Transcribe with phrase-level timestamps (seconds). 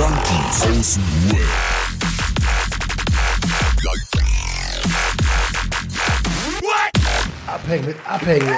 [0.00, 2.60] Junkies aus dem Web.
[7.46, 8.54] Abhängen mit Abhängen.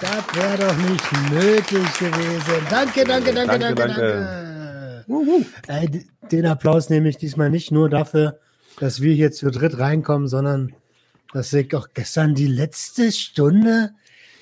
[0.00, 2.66] Das wäre doch nicht nötig gewesen.
[2.68, 5.88] Danke, danke, danke, danke, Danke, danke.
[5.90, 8.38] D- den Applaus nehme ich diesmal nicht nur dafür,
[8.80, 10.74] dass wir hier zu dritt reinkommen, sondern
[11.32, 13.90] dass ich auch gestern die letzte Stunde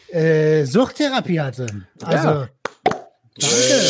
[0.09, 1.67] äh, Suchttherapie hatte.
[2.03, 2.47] Also,
[3.41, 3.81] danke.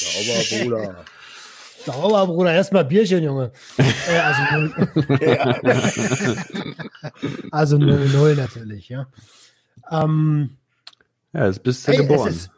[0.00, 1.04] Sauber, Bruder.
[1.86, 2.52] Sauber, Bruder.
[2.54, 3.52] Erstmal Bierchen, Junge.
[3.78, 4.74] äh, also, null-
[7.50, 9.06] also 0-0 natürlich, ja.
[9.90, 10.56] Ähm,
[11.32, 12.28] Ja, jetzt bist du Hey, es geboren.
[12.28, 12.50] ist-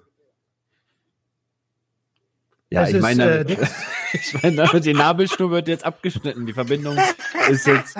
[2.70, 3.56] ja, es ich ist, meine, äh,
[4.14, 6.46] ich meine, damit die Nabelschnur wird jetzt abgeschnitten.
[6.46, 6.96] Die Verbindung
[7.50, 7.96] ist jetzt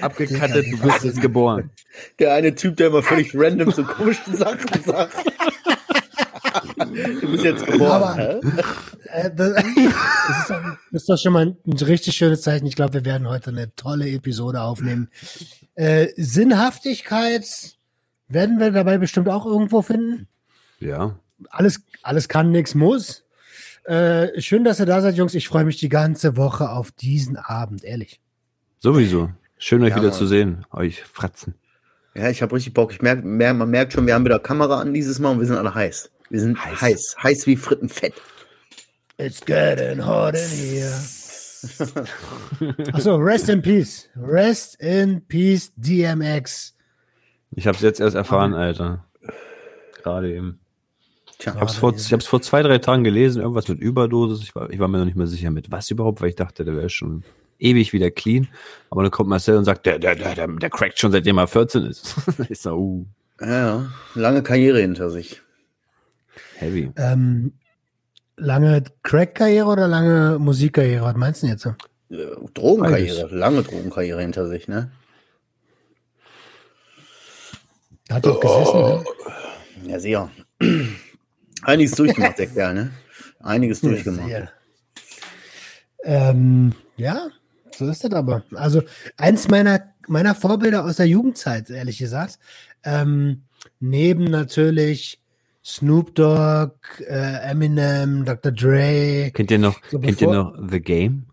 [0.00, 0.66] abgekattet.
[0.70, 1.70] Du bist jetzt geboren.
[2.20, 5.16] Der eine Typ, der immer völlig random so komischen Sachen sagt.
[6.76, 7.90] Du bist jetzt geboren.
[7.90, 8.40] Aber- hä?
[9.12, 10.62] Äh, das, ist doch,
[10.92, 12.66] das ist doch schon mal ein richtig schönes Zeichen.
[12.66, 15.08] Ich glaube, wir werden heute eine tolle Episode aufnehmen.
[15.74, 17.76] Äh, Sinnhaftigkeit
[18.28, 20.28] werden wir dabei bestimmt auch irgendwo finden.
[20.78, 21.16] Ja.
[21.50, 23.24] Alles, alles kann, nichts muss.
[23.84, 25.34] Äh, schön, dass ihr da seid, Jungs.
[25.34, 28.20] Ich freue mich die ganze Woche auf diesen Abend, ehrlich.
[28.78, 29.30] Sowieso.
[29.58, 30.18] Schön, euch Ja, wieder Mann.
[30.18, 30.64] zu sehen.
[30.70, 31.54] Euch fratzen.
[32.14, 32.92] Ja, ich habe richtig Bock.
[32.92, 35.46] Ich merk, mer man merkt schon, wir haben wieder Kamera an dieses Mal und wir
[35.46, 36.10] sind alle heiß.
[36.30, 36.80] Wir sind heiß.
[36.80, 38.14] Heiß, heiß wie Frittenfett.
[39.18, 40.94] It's getting hot in here.
[42.94, 44.08] Achso, rest in peace.
[44.16, 46.74] Rest in peace, DMX.
[47.50, 49.04] Ich habe es jetzt erst erfahren, Alter.
[50.02, 50.60] Gerade eben.
[51.38, 54.42] Tja, Ich habe es vor, ich hab's vor zwei, drei Tagen gelesen, irgendwas mit Überdosis.
[54.42, 56.64] Ich war, ich war mir noch nicht mehr sicher mit was überhaupt, weil ich dachte,
[56.64, 57.24] der wäre schon
[57.58, 58.48] ewig wieder clean.
[58.88, 61.48] Aber dann kommt Marcel und sagt, der, der, der, der, der crackt schon seitdem er
[61.48, 62.14] 14 ist.
[62.48, 63.06] ich so, uh,
[63.40, 65.42] ja, lange Karriere hinter sich.
[66.60, 66.90] Heavy.
[66.96, 67.52] Ähm,
[68.36, 71.04] lange Crack-Karriere oder lange Musikkarriere?
[71.04, 71.62] Was meinst du denn jetzt?
[71.62, 71.70] so?
[72.10, 74.90] Äh, Drogenkarriere, lange Drogenkarriere hinter sich, ne?
[78.08, 79.04] Da hat doch gesessen, ne?
[79.86, 80.30] Ja, sehr.
[81.62, 82.90] Einiges durchgemacht, der Kerl, ne?
[83.38, 84.26] Einiges durchgemacht.
[84.26, 84.50] Sehr.
[86.02, 87.28] Ähm, ja,
[87.76, 88.42] so ist das aber.
[88.54, 88.82] Also
[89.16, 92.38] eins meiner, meiner Vorbilder aus der Jugendzeit, ehrlich gesagt.
[92.82, 93.42] Ähm,
[93.78, 95.19] neben natürlich
[95.64, 96.72] Snoop Dogg,
[97.06, 98.52] äh, Eminem, Dr.
[98.52, 99.30] Dre.
[99.34, 101.26] Kennt ihr noch, So, kennt ihr noch The Game?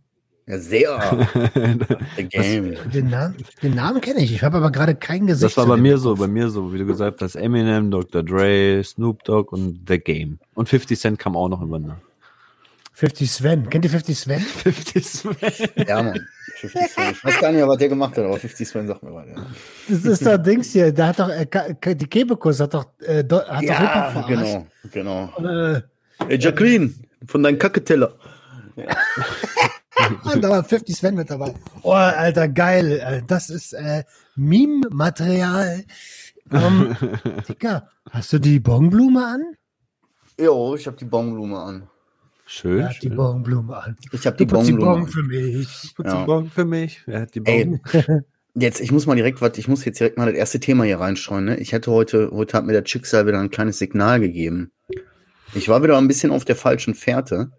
[0.48, 1.28] Ja, sehr.
[2.16, 2.76] The Game.
[2.94, 4.34] Den Namen, den Namen kenne ich.
[4.34, 5.44] Ich habe aber gerade kein Gesicht.
[5.44, 8.24] Das war bei mir so, bei mir so, wie du gesagt hast, Eminem, Dr.
[8.24, 10.40] Dre, Snoop Dogg und The Game.
[10.54, 11.98] Und 50 Cent kam auch noch immer nach.
[12.94, 13.70] 50 Sven.
[13.70, 14.40] Kennt ihr 50 Sven?
[14.64, 15.38] 50 Cent.
[15.88, 16.26] Ja, Mann.
[16.58, 17.12] 50 Cent.
[17.18, 19.28] Ich weiß gar nicht was der gemacht hat, aber 50 Cent sagt mir was.
[19.28, 19.36] Ja,
[19.88, 20.92] Das ist doch Dings hier.
[20.94, 24.28] Da hat doch äh, die Kebekus hat doch, äh, hat doch Hip-Hop verarscht.
[24.28, 25.74] genau, genau.
[25.76, 25.82] Äh,
[26.28, 26.94] Hey, Jacqueline,
[27.28, 28.16] von deinem Kacketeller.
[30.24, 31.54] Und da war 50 Sven mit dabei.
[31.84, 32.92] Oh, Alter, geil.
[33.00, 34.04] Äh, Das ist äh,
[34.36, 35.84] Meme-Material.
[36.50, 36.96] Um,
[37.50, 39.58] Dicker, hast du die Bonblume an?
[40.40, 41.90] Jo, ich habe die Bonblume an.
[42.48, 42.80] Schön.
[42.80, 43.18] Er hat die schön.
[43.18, 43.98] Bonblume an.
[44.12, 45.08] Ich habe die die Bonblume Bon an.
[45.08, 45.94] für mich.
[45.96, 46.18] Putz Ja.
[46.18, 47.02] den Bon für mich.
[47.06, 47.82] Wer hat die Ey, Bon?
[48.60, 51.00] Jetzt, ich muss mal direkt, was, ich muss jetzt direkt mal das erste Thema hier
[51.00, 51.46] reinstreuen.
[51.46, 51.58] Ne?
[51.60, 54.72] Ich hatte heute, heute hat mir der Schicksal wieder ein kleines Signal gegeben.
[55.54, 57.52] Ich war wieder ein bisschen auf der falschen Fährte,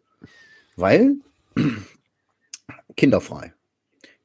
[0.75, 1.15] weil
[2.97, 3.54] kinderfrei.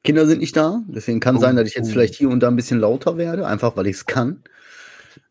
[0.04, 2.56] Kinder sind nicht da, deswegen kann sein, dass ich jetzt vielleicht hier und da ein
[2.56, 4.42] bisschen lauter werde, einfach weil ich es kann,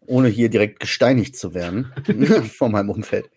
[0.06, 1.92] ohne hier direkt gesteinigt zu werden
[2.56, 3.30] von meinem Umfeld.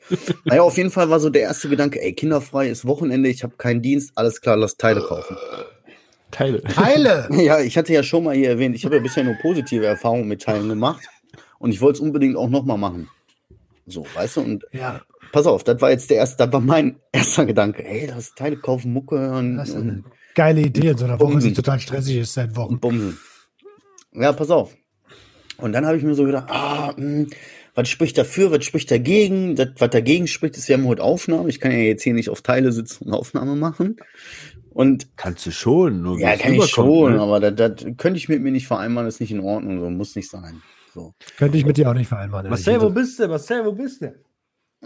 [0.44, 3.56] Naja, auf jeden Fall war so der erste Gedanke, ey, kinderfrei ist Wochenende, ich habe
[3.58, 5.38] keinen Dienst, alles klar, lass Teile kaufen.
[6.32, 6.62] Teile.
[6.64, 7.30] Teile!
[7.32, 10.28] Ja, ich hatte ja schon mal hier erwähnt, ich habe ja bisher nur positive Erfahrungen
[10.28, 11.08] mit Teilen gemacht
[11.60, 13.10] und ich wollte es unbedingt auch nochmal machen.
[13.86, 16.98] So, weißt du, und Ja, pass auf, das war jetzt der erste, das war mein
[17.12, 17.86] erster Gedanke.
[17.86, 21.20] Ey, lass Teile kaufen, Mucke hören das ist und, eine geile Idee in so einer
[21.20, 22.74] Woche, die total stressig ist seit Wochen.
[22.74, 23.18] und bumsen.
[24.14, 24.76] Ja, pass auf.
[25.58, 27.28] Und dann habe ich mir so gedacht, ah, mh,
[27.76, 29.56] was spricht dafür, was spricht dagegen?
[29.56, 31.50] Das, was dagegen spricht, ist, wir haben heute Aufnahme.
[31.50, 33.98] Ich kann ja jetzt hier nicht auf Teile sitzen und Aufnahme machen.
[34.70, 36.02] Und Kannst du schon.
[36.02, 37.22] Nur ja, kann ich schon, ne?
[37.22, 40.16] aber das, das könnte ich mit mir nicht vereinbaren, ist nicht in Ordnung, so muss
[40.16, 40.62] nicht sein.
[40.94, 41.14] So.
[41.38, 42.50] Könnte ich mit dir auch nicht vereinbaren.
[42.50, 43.28] Marcel, wo bist du?
[43.28, 44.14] Marcel, wo bist du?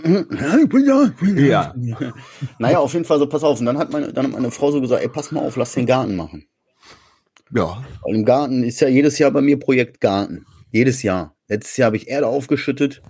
[0.03, 1.05] Ja, ich bin da.
[1.05, 1.75] Ich bin da.
[1.77, 2.13] Ja.
[2.59, 3.59] Naja, auf jeden Fall so, pass auf.
[3.59, 5.73] Und dann hat meine, dann hat meine Frau so gesagt, ey, pass mal auf, lass
[5.73, 6.47] den Garten machen.
[7.53, 7.83] Ja.
[8.03, 10.45] Weil im Garten ist ja jedes Jahr bei mir Projekt Garten.
[10.71, 11.35] Jedes Jahr.
[11.47, 13.01] Letztes Jahr habe ich Erde aufgeschüttet,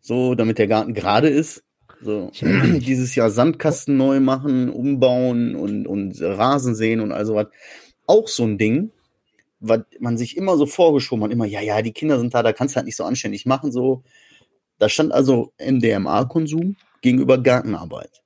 [0.00, 1.64] so, damit der Garten gerade ist.
[2.02, 7.46] So, dieses Jahr Sandkasten neu machen, umbauen und, und Rasen sehen und all sowas.
[8.06, 8.90] Auch so ein Ding,
[9.60, 12.52] was man sich immer so vorgeschoben hat, immer, ja, ja, die Kinder sind da, da
[12.52, 14.02] kannst du halt nicht so anständig machen, so.
[14.78, 18.22] Da stand also MDMA-Konsum gegenüber Gartenarbeit.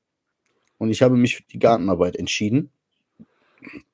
[0.78, 2.70] Und ich habe mich für die Gartenarbeit entschieden.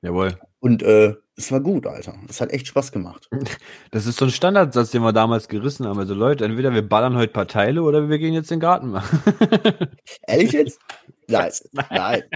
[0.01, 0.37] Jawohl.
[0.63, 2.15] Und äh, es war gut, Alter.
[2.29, 3.29] Es hat echt Spaß gemacht.
[3.91, 5.99] Das ist so ein Standardsatz, den wir damals gerissen haben.
[5.99, 8.89] Also Leute, entweder wir ballern heute ein paar Teile oder wir gehen jetzt den Garten
[8.89, 9.19] machen.
[10.27, 10.79] Ehrlich jetzt?
[11.27, 11.51] Nein.
[11.89, 12.23] Nein.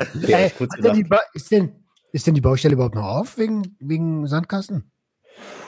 [0.00, 1.72] Okay, Ey, ich kurz denn ist, denn,
[2.12, 4.90] ist denn die Baustelle überhaupt noch auf wegen, wegen Sandkasten?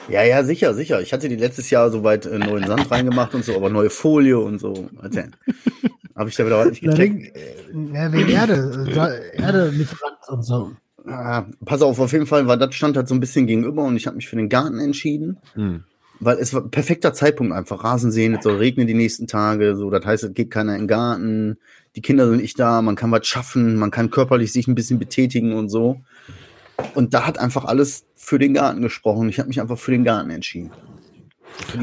[0.09, 1.01] Ja, ja, sicher, sicher.
[1.01, 4.39] Ich hatte die letztes Jahr soweit äh, neuen Sand reingemacht und so, aber neue Folie
[4.39, 4.89] und so.
[6.15, 7.15] Habe ich da wieder was nicht gecheckt?
[7.15, 8.87] wegen, äh, ja, wegen Erde.
[8.93, 10.71] Da- Erde-Lieferant und so.
[11.05, 13.95] Ah, pass auf, auf jeden Fall, weil das stand halt so ein bisschen gegenüber und
[13.97, 15.37] ich habe mich für den Garten entschieden.
[15.55, 15.83] Hm.
[16.19, 17.83] Weil es war ein perfekter Zeitpunkt einfach.
[17.83, 19.75] Rasen sehen, es soll regnen die nächsten Tage.
[19.75, 21.57] So, das heißt, es geht keiner in den Garten.
[21.97, 22.81] Die Kinder sind nicht da.
[22.81, 23.75] Man kann was schaffen.
[23.75, 25.99] Man kann körperlich sich ein bisschen betätigen und so.
[26.95, 29.27] Und da hat einfach alles für den Garten gesprochen.
[29.27, 30.71] Ich habe mich einfach für den Garten entschieden.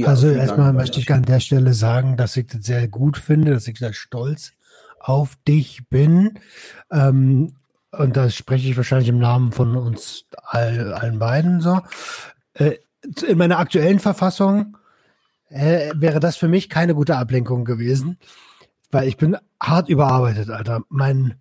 [0.05, 3.69] Also erstmal möchte ich an der Stelle sagen, dass ich das sehr gut finde, dass
[3.69, 4.52] ich sehr stolz
[4.99, 6.38] auf dich bin.
[6.90, 7.55] Ähm,
[7.93, 11.81] und da spreche ich wahrscheinlich im Namen von uns all, allen beiden so.
[12.55, 12.76] Äh,
[13.26, 14.76] in meiner aktuellen Verfassung
[15.49, 18.19] äh, wäre das für mich keine gute Ablenkung gewesen,
[18.90, 20.82] weil ich bin hart überarbeitet, Alter.
[20.88, 21.34] Mein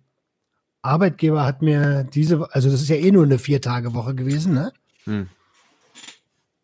[0.82, 4.72] Arbeitgeber hat mir diese, also das ist ja eh nur eine Vier-Tage-Woche gewesen, ne?
[5.04, 5.28] Hm.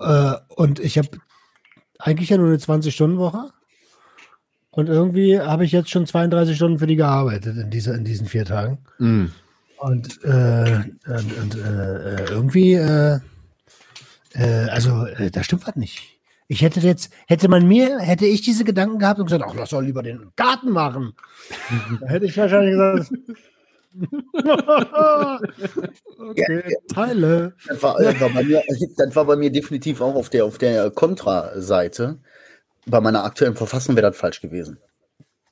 [0.01, 1.11] Äh, und ich habe
[2.07, 3.51] eigentlich ja nur eine 20-Stunden-Woche.
[4.71, 8.27] Und irgendwie habe ich jetzt schon 32 Stunden für die gearbeitet in, dieser, in diesen
[8.27, 8.79] vier Tagen.
[8.99, 9.33] Hm.
[9.79, 13.19] Und, äh, und, und äh, äh, irgendwie, äh,
[14.35, 16.03] äh, also äh, da stimmt was nicht.
[16.49, 19.71] Ich hätte jetzt, hätte man mir, hätte ich diese Gedanken gehabt und gesagt, ach, lass
[19.71, 21.15] doch lieber den Garten machen.
[22.01, 23.11] da hätte ich wahrscheinlich gesagt,
[26.19, 27.55] okay, Teile.
[27.67, 28.63] Das war, das, war bei mir,
[28.97, 32.19] das war bei mir definitiv auch auf der, auf der Kontra-Seite.
[32.87, 34.79] Bei meiner aktuellen Verfassung wäre das falsch gewesen.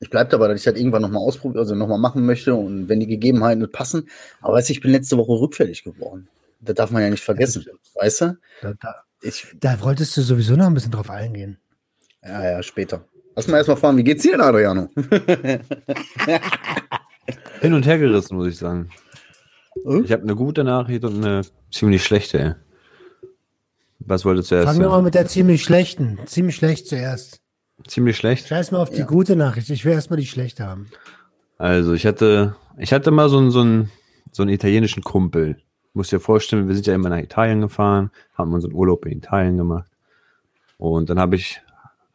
[0.00, 3.00] Ich bleibe dabei, dass ich das irgendwann nochmal ausprobieren, also nochmal machen möchte und wenn
[3.00, 4.08] die Gegebenheiten nicht passen.
[4.40, 6.28] Aber weißt du, ich bin letzte Woche rückfällig geworden.
[6.60, 7.64] Das darf man ja nicht vergessen.
[7.94, 8.38] Weißt du?
[8.62, 11.58] Da, da, Ich, da wolltest du sowieso noch ein bisschen drauf eingehen.
[12.22, 13.04] ja, ja, später.
[13.36, 14.88] Lass mal erstmal fragen, wie geht's dir Adriano?
[17.64, 18.90] Hin und her gerissen, muss ich sagen.
[19.84, 20.04] Hm?
[20.04, 22.38] Ich habe eine gute Nachricht und eine ziemlich schlechte.
[22.38, 22.54] ey.
[24.00, 26.18] Was wolltest du erst Fangen wir mal mit der ziemlich schlechten.
[26.26, 27.40] Ziemlich schlecht zuerst.
[27.86, 28.48] Ziemlich schlecht.
[28.48, 29.06] Scheiß mal auf die Ja.
[29.06, 29.70] gute Nachricht.
[29.70, 30.88] Ich will erstmal die schlechte haben.
[31.58, 33.90] Also ich hatte, ich hatte mal so einen, so einen,
[34.30, 35.56] so einen italienischen Kumpel.
[35.94, 39.56] Muss dir vorstellen, wir sind ja immer nach Italien gefahren, haben unseren Urlaub in Italien
[39.56, 39.90] gemacht.
[40.76, 41.62] Und dann habe ich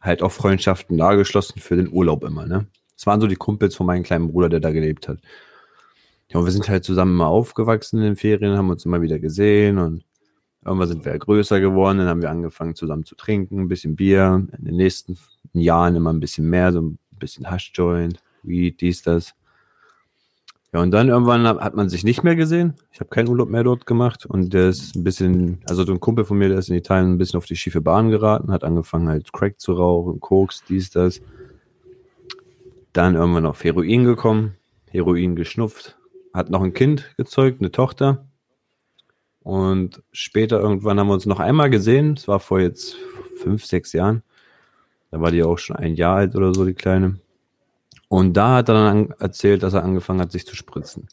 [0.00, 2.66] halt auch Freundschaften da geschlossen für den Urlaub immer, ne?
[3.00, 5.20] Das waren so die Kumpels von meinem kleinen Bruder, der da gelebt hat.
[6.28, 9.18] Ja, und wir sind halt zusammen mal aufgewachsen in den Ferien, haben uns immer wieder
[9.18, 10.04] gesehen und
[10.62, 13.96] irgendwann sind wir ja größer geworden, dann haben wir angefangen zusammen zu trinken, ein bisschen
[13.96, 15.16] Bier, in den nächsten
[15.54, 19.32] Jahren immer ein bisschen mehr, so ein bisschen Haschjoint, Weed, dies, das.
[20.74, 22.74] Ja, und dann irgendwann hat man sich nicht mehr gesehen.
[22.92, 26.00] Ich habe keinen Urlaub mehr dort gemacht und der ist ein bisschen, also so ein
[26.00, 28.62] Kumpel von mir, der ist in Italien ein bisschen auf die schiefe Bahn geraten, hat
[28.62, 31.22] angefangen halt Crack zu rauchen, Koks, dies, das.
[32.92, 34.56] Dann irgendwann auf Heroin gekommen,
[34.90, 35.98] Heroin geschnupft,
[36.34, 38.26] hat noch ein Kind gezeugt, eine Tochter.
[39.42, 42.14] Und später irgendwann haben wir uns noch einmal gesehen.
[42.14, 42.96] Es war vor jetzt
[43.36, 44.22] fünf, sechs Jahren.
[45.10, 47.18] Da war die auch schon ein Jahr alt oder so, die Kleine.
[48.08, 51.08] Und da hat er dann an- erzählt, dass er angefangen hat, sich zu spritzen.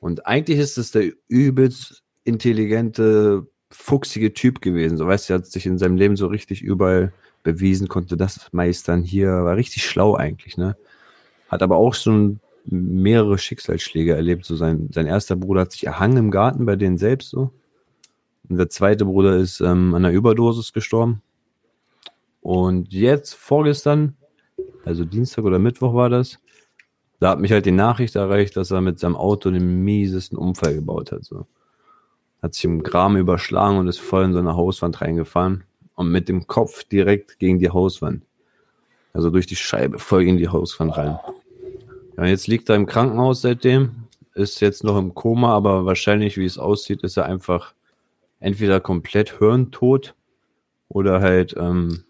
[0.00, 4.96] Und eigentlich ist es der übelst intelligente, fuchsige Typ gewesen.
[4.96, 7.12] So weißt du, er hat sich in seinem Leben so richtig überall
[7.42, 10.76] bewiesen, konnte das meistern hier, war richtig schlau eigentlich, ne?
[11.48, 14.44] Hat aber auch schon mehrere Schicksalsschläge erlebt.
[14.44, 17.50] So sein, sein erster Bruder hat sich erhangen im Garten bei denen selbst so.
[18.48, 21.22] Und der zweite Bruder ist ähm, an einer Überdosis gestorben.
[22.40, 24.16] Und jetzt, vorgestern,
[24.84, 26.38] also Dienstag oder Mittwoch war das,
[27.18, 30.74] da hat mich halt die Nachricht erreicht, dass er mit seinem Auto den miesesten Unfall
[30.74, 31.24] gebaut hat.
[31.24, 31.46] So.
[32.42, 35.64] Hat sich im Graben überschlagen und ist voll in so eine Hauswand reingefahren
[36.00, 38.22] und mit dem Kopf direkt gegen die Hauswand.
[39.12, 41.18] Also durch die Scheibe voll in die Hauswand rein.
[42.16, 46.46] Ja, jetzt liegt er im Krankenhaus seitdem, ist jetzt noch im Koma, aber wahrscheinlich, wie
[46.46, 47.74] es aussieht, ist er einfach
[48.38, 50.14] entweder komplett hirntot
[50.88, 52.04] oder halt ähm,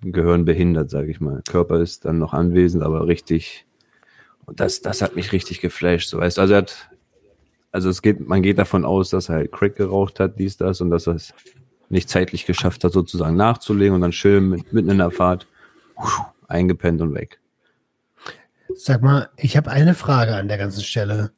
[0.00, 1.42] gehirnbehindert, sage ich mal.
[1.48, 3.66] Körper ist dann noch anwesend, aber richtig.
[4.46, 6.08] Und das, das hat mich richtig geflasht.
[6.08, 6.88] So weißt, also er hat,
[7.72, 10.80] also es geht, man geht davon aus, dass er halt Crack geraucht hat, dies, das,
[10.80, 11.34] und dass er es
[11.88, 15.46] nicht zeitlich geschafft hat, sozusagen nachzulegen und dann schön mit, mitten in der Fahrt
[16.48, 17.40] eingepennt und weg.
[18.74, 21.30] Sag mal, ich habe eine Frage an der ganzen Stelle,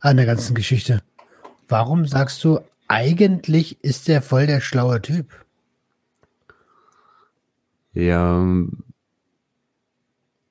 [0.00, 1.02] an der ganzen Geschichte.
[1.68, 5.26] Warum sagst du, eigentlich ist der voll der schlaue Typ?
[7.92, 8.44] Ja,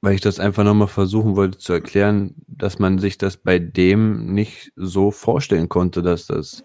[0.02, 4.34] weil ich das einfach nochmal versuchen wollte zu erklären, dass man sich das bei dem
[4.34, 6.64] nicht so vorstellen konnte, dass das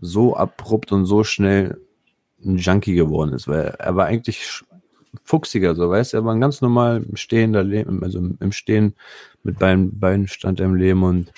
[0.00, 1.80] so abrupt und so schnell
[2.44, 4.62] ein Junkie geworden ist, weil er war eigentlich
[5.24, 8.52] fuchsiger, so weißt du, er war ein ganz normal im Stehen, da le- also im
[8.52, 8.94] Stehen
[9.42, 11.32] mit beiden Beinen stand er im Leben und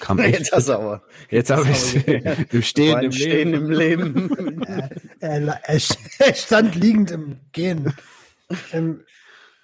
[0.00, 0.38] kam echt.
[0.38, 1.02] Jetzt hast du aber.
[1.30, 2.06] Jetzt habe ich
[2.52, 3.64] im Stehen, Beim im Stehen Leben.
[3.64, 4.64] im Leben.
[5.20, 5.80] Er, er,
[6.18, 7.92] er stand liegend im Gehen.
[8.72, 9.00] Ähm,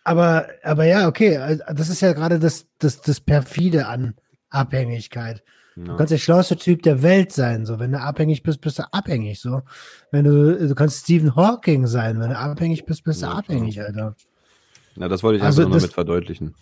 [0.04, 4.14] aber, aber ja, okay, also das ist ja gerade das, das, das perfide an
[4.50, 5.42] Abhängigkeit.
[5.76, 7.78] Du kannst der schlauste Typ der Welt sein, so.
[7.78, 9.61] Wenn du abhängig bist, bist du abhängig, so.
[10.11, 12.18] Wenn du, du kannst Stephen Hawking sein.
[12.18, 14.16] Wenn du abhängig bist, bist du Ja, abhängig, Alter.
[14.97, 16.54] Na, das wollte ich Also einfach nur mit verdeutlichen.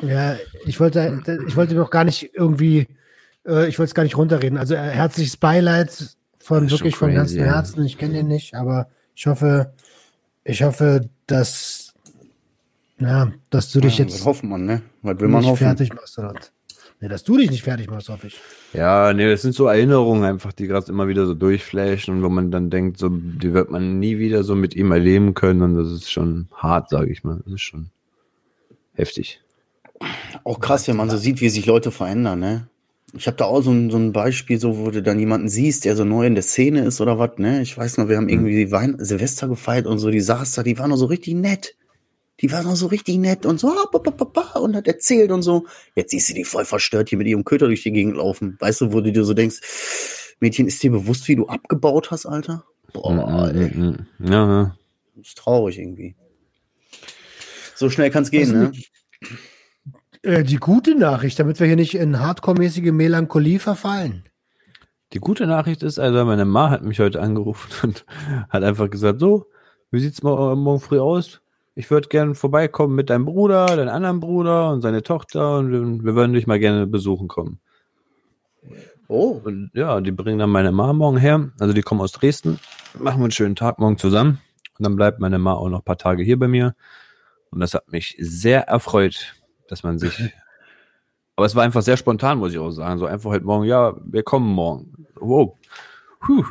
[0.00, 2.86] Ja, ich wollte, ich wollte doch gar nicht irgendwie,
[3.44, 4.58] äh, ich wollte es gar nicht runterreden.
[4.58, 7.42] Also äh, herzliches Beileid von wirklich von ganzem.
[7.42, 7.84] Herzen.
[7.84, 9.72] Ich kenne den nicht, aber ich hoffe,
[10.44, 11.92] ich hoffe, dass,
[12.96, 14.82] na, dass du dich Ja, jetzt hofft man, ne?
[15.02, 15.58] Was will man hoffen?
[15.64, 16.16] fertig machst.
[16.16, 16.34] Oder?
[17.00, 18.38] Nee, dass du dich nicht fertig machst, hoffe ich.
[18.74, 22.28] Ja, nee, das sind so Erinnerungen einfach, die gerade immer wieder so durchflashen und wo
[22.28, 25.76] man dann denkt, so, die wird man nie wieder so mit ihm erleben können und
[25.76, 27.40] das ist schon hart, sage ich mal.
[27.44, 27.88] Das ist schon
[28.94, 29.40] heftig.
[30.44, 32.66] Auch krass, wenn man so sieht, wie sich Leute verändern, ne?
[33.14, 35.84] Ich habe da auch so ein, so ein Beispiel, so wo du dann jemanden siehst,
[35.84, 37.62] der so neu in der Szene ist oder was, ne?
[37.62, 40.78] Ich weiß noch, wir haben irgendwie Wein Silvester gefeiert und so, die saß da, die
[40.78, 41.74] war noch so richtig nett.
[42.40, 45.66] Die war noch so richtig nett und so, ah, und hat erzählt und so.
[45.94, 48.56] Jetzt siehst du die voll verstört hier mit ihrem Köter durch die Gegend laufen.
[48.60, 52.24] Weißt du, wo du dir so denkst, Mädchen, ist dir bewusst, wie du abgebaut hast,
[52.26, 52.64] Alter?
[52.92, 54.26] Boah, ey, mm, mm.
[54.26, 54.76] Ja, ja.
[55.16, 56.16] das ist traurig irgendwie.
[57.74, 58.72] So schnell kann's gehen, ne?
[60.22, 64.24] Äh, die gute Nachricht, damit wir hier nicht in hardcore-mäßige Melancholie verfallen.
[65.12, 68.04] Die gute Nachricht ist, also meine Ma hat mich heute angerufen und
[68.48, 69.46] hat einfach gesagt, so,
[69.90, 71.39] wie sieht's mo- morgen früh aus?
[71.74, 76.14] Ich würde gerne vorbeikommen mit deinem Bruder, deinem anderen Bruder und seine Tochter und wir,
[76.14, 77.60] würden dich mal gerne besuchen kommen.
[79.08, 81.50] Oh, Und ja, die bringen dann meine Ma morgen her.
[81.58, 82.60] Also die kommen aus Dresden,
[82.98, 84.40] machen wir einen schönen Tag morgen zusammen.
[84.78, 86.74] Und dann bleibt meine Ma auch noch ein paar Tage hier bei mir.
[87.50, 89.34] Und das hat mich sehr erfreut,
[89.68, 90.16] dass man sich.
[91.36, 92.98] Aber es war einfach sehr spontan, muss ich auch sagen.
[92.98, 95.06] So einfach heute Morgen, ja, wir kommen morgen.
[95.14, 95.56] Wow.
[96.20, 96.44] Puh.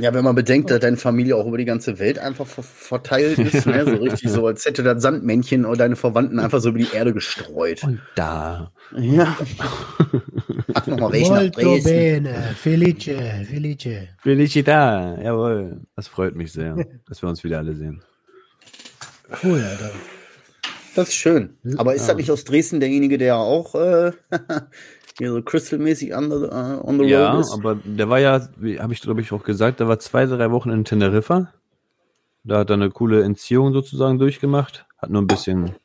[0.00, 3.38] Ja, wenn man bedenkt, dass deine Familie auch über die ganze Welt einfach ver verteilt
[3.38, 3.84] ist, ne?
[3.84, 7.12] so richtig so, als hätte das Sandmännchen oder deine Verwandten einfach so über die Erde
[7.12, 7.82] gestreut.
[7.84, 8.72] Und da.
[8.96, 9.36] Ja.
[10.74, 11.84] Ach, nochmal Molto Dresden.
[11.84, 14.08] bene, felice, felice.
[14.18, 15.20] Felicita.
[15.22, 15.80] Jawohl.
[15.96, 16.76] Das freut mich sehr,
[17.08, 18.02] dass wir uns wieder alle sehen.
[19.42, 19.90] Cool, Alter.
[20.94, 21.56] Das ist schön.
[21.76, 24.12] Aber ist das nicht aus Dresden derjenige, der auch äh,
[25.20, 27.52] hier so crystalmäßig on the, uh, on the Ja, road ist?
[27.52, 30.50] aber der war ja, wie habe ich glaube ich auch gesagt, der war zwei, drei
[30.50, 31.52] Wochen in Teneriffa.
[32.42, 35.76] Da hat er eine coole Entziehung sozusagen durchgemacht, hat nur ein bisschen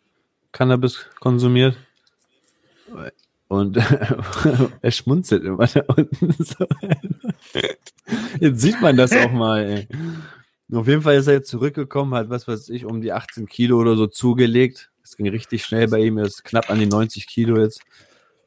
[0.51, 1.77] Cannabis konsumiert.
[3.47, 3.77] Und
[4.81, 6.33] er schmunzelt immer da unten.
[8.39, 9.63] Jetzt sieht man das auch mal.
[9.65, 9.87] Ey.
[10.73, 13.77] Auf jeden Fall ist er jetzt zurückgekommen, hat was weiß ich, um die 18 Kilo
[13.77, 14.89] oder so zugelegt.
[15.03, 17.81] Es ging richtig schnell bei ihm, er ist knapp an die 90 Kilo jetzt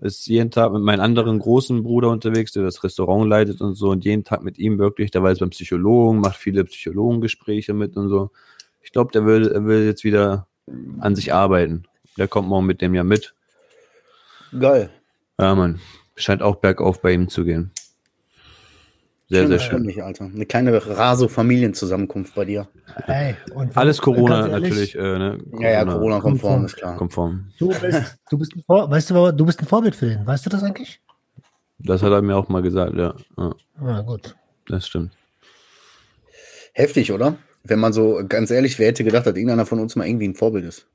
[0.01, 3.91] ist jeden Tag mit meinem anderen großen Bruder unterwegs, der das Restaurant leitet und so
[3.91, 7.97] und jeden Tag mit ihm wirklich, der war jetzt beim Psychologen, macht viele Psychologengespräche mit
[7.97, 8.31] und so.
[8.83, 10.47] Ich glaube, der will, er will jetzt wieder
[11.01, 11.85] an sich arbeiten.
[12.17, 13.35] Der kommt morgen mit dem ja mit.
[14.59, 14.91] Geil.
[15.39, 15.81] Ja, Mann.
[16.17, 17.71] Scheint auch bergauf bei ihm zu gehen.
[19.31, 19.83] Sehr, Schön, sehr schön.
[19.83, 20.25] mich, Alter.
[20.25, 22.67] Eine kleine Raso-Familienzusammenkunft bei dir.
[23.05, 25.39] Hey, und Alles Corona natürlich, äh, ne?
[25.61, 26.65] Ja, ja, Corona-konform, konform.
[26.65, 26.97] ist klar.
[26.97, 27.49] Konform.
[27.59, 30.27] Du bist, du bist ein Vor weißt du, du bist ein Vorbild für den.
[30.27, 31.01] Weißt du das eigentlich?
[31.79, 33.15] Das hat er mir auch mal gesagt, ja.
[33.37, 34.35] ja Ah, gut.
[34.67, 35.13] das stimmt.
[36.73, 37.37] Heftig, oder?
[37.65, 40.35] Wenn man so, ganz ehrlich, wer hätte gedacht, dass irgendeiner von uns mal irgendwie ein
[40.37, 40.87] Vorbild ist?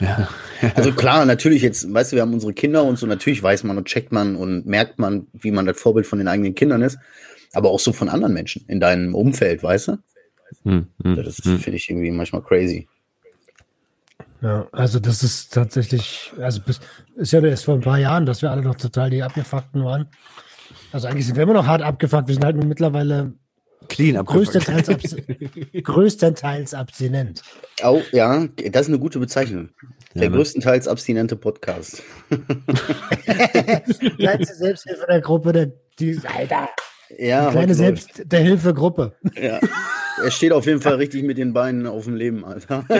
[0.00, 0.28] Ja.
[0.76, 3.78] Also klar, natürlich jetzt, weißt du, wir haben unsere Kinder und so, natürlich weiß man
[3.78, 6.98] und checkt man und merkt man, wie man das Vorbild von den eigenen Kindern ist,
[7.52, 9.98] aber auch so von anderen Menschen in deinem Umfeld, weißt du?
[10.64, 11.58] Hm, hm, Das hm.
[11.58, 12.88] finde ich irgendwie manchmal crazy.
[14.42, 16.80] Ja, also das ist tatsächlich, also bis,
[17.16, 20.08] ist ja erst vor ein paar Jahren, dass wir alle noch total die Abgefuckten waren.
[20.92, 22.26] Also eigentlich sind wir immer noch hart abgefuckt.
[22.28, 23.34] Wir sind halt nur mittlerweile
[23.88, 24.52] Clean abgefuckt.
[24.52, 25.16] größtenteils, abs
[25.84, 27.42] größtenteils abstinent.
[27.82, 29.70] Oh, ja, das ist eine gute Bezeichnung.
[30.14, 30.36] Der Ja, ne?
[30.36, 32.02] größtenteils abstinente Podcast.
[34.16, 36.68] Kleinste Selbsthilfe der Gruppe, der, die, Alter,
[37.18, 39.16] Ja, kleine heute Selbst der Hilfegruppe.
[39.40, 39.60] Ja.
[40.22, 42.84] Er steht auf jeden Fall richtig mit den Beinen auf dem Leben, Alter.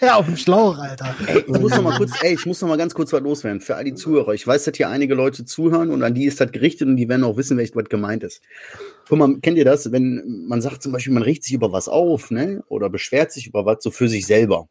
[0.00, 1.14] Auf dem Schlauch, Alter.
[1.26, 3.60] Ey, ich muss noch mal kurz, ey, ich muss noch mal ganz kurz was loswerden
[3.60, 4.32] für all die Zuhörer.
[4.32, 7.08] Ich weiß, dass hier einige Leute zuhören und an die ist das gerichtet und die
[7.08, 8.42] werden auch wissen, welches was gemeint ist.
[9.08, 11.88] Guck mal, kennt ihr das, wenn man sagt zum Beispiel, man riecht sich über was
[11.88, 14.68] auf, ne, oder beschwert sich über was so für sich selber.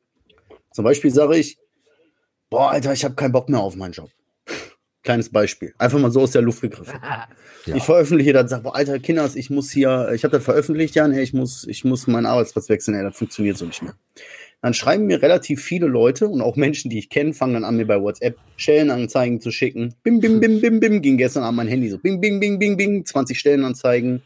[0.73, 1.57] Zum Beispiel sage ich,
[2.49, 4.09] boah, Alter, ich habe keinen Bock mehr auf meinen Job.
[5.05, 5.73] Kleines Beispiel.
[5.77, 6.99] Einfach mal so aus der Luft gegriffen.
[7.67, 11.07] Ich veröffentliche das, sag, boah, Alter, Kinders, ich muss hier, ich habe das veröffentlicht, ja,
[11.07, 13.95] nee, ich muss, ich muss meinen Arbeitsplatz wechseln, ey, das funktioniert so nicht mehr.
[14.61, 17.75] Dann schreiben mir relativ viele Leute und auch Menschen, die ich kenne, fangen dann an,
[17.77, 19.95] mir bei WhatsApp Stellenanzeigen zu schicken.
[20.03, 22.77] Bim, bim, bim, bim, bim, ging gestern Abend mein Handy so, bing, bing, bing, bing,
[22.77, 24.21] bing, 20 Stellenanzeigen.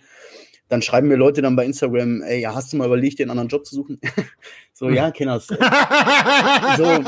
[0.69, 3.31] Dann schreiben mir Leute dann bei Instagram, ey, ja, hast du mal überlegt, dir einen
[3.31, 3.99] anderen Job zu suchen?
[4.73, 5.47] so, ja, Kinders.
[6.77, 7.03] so.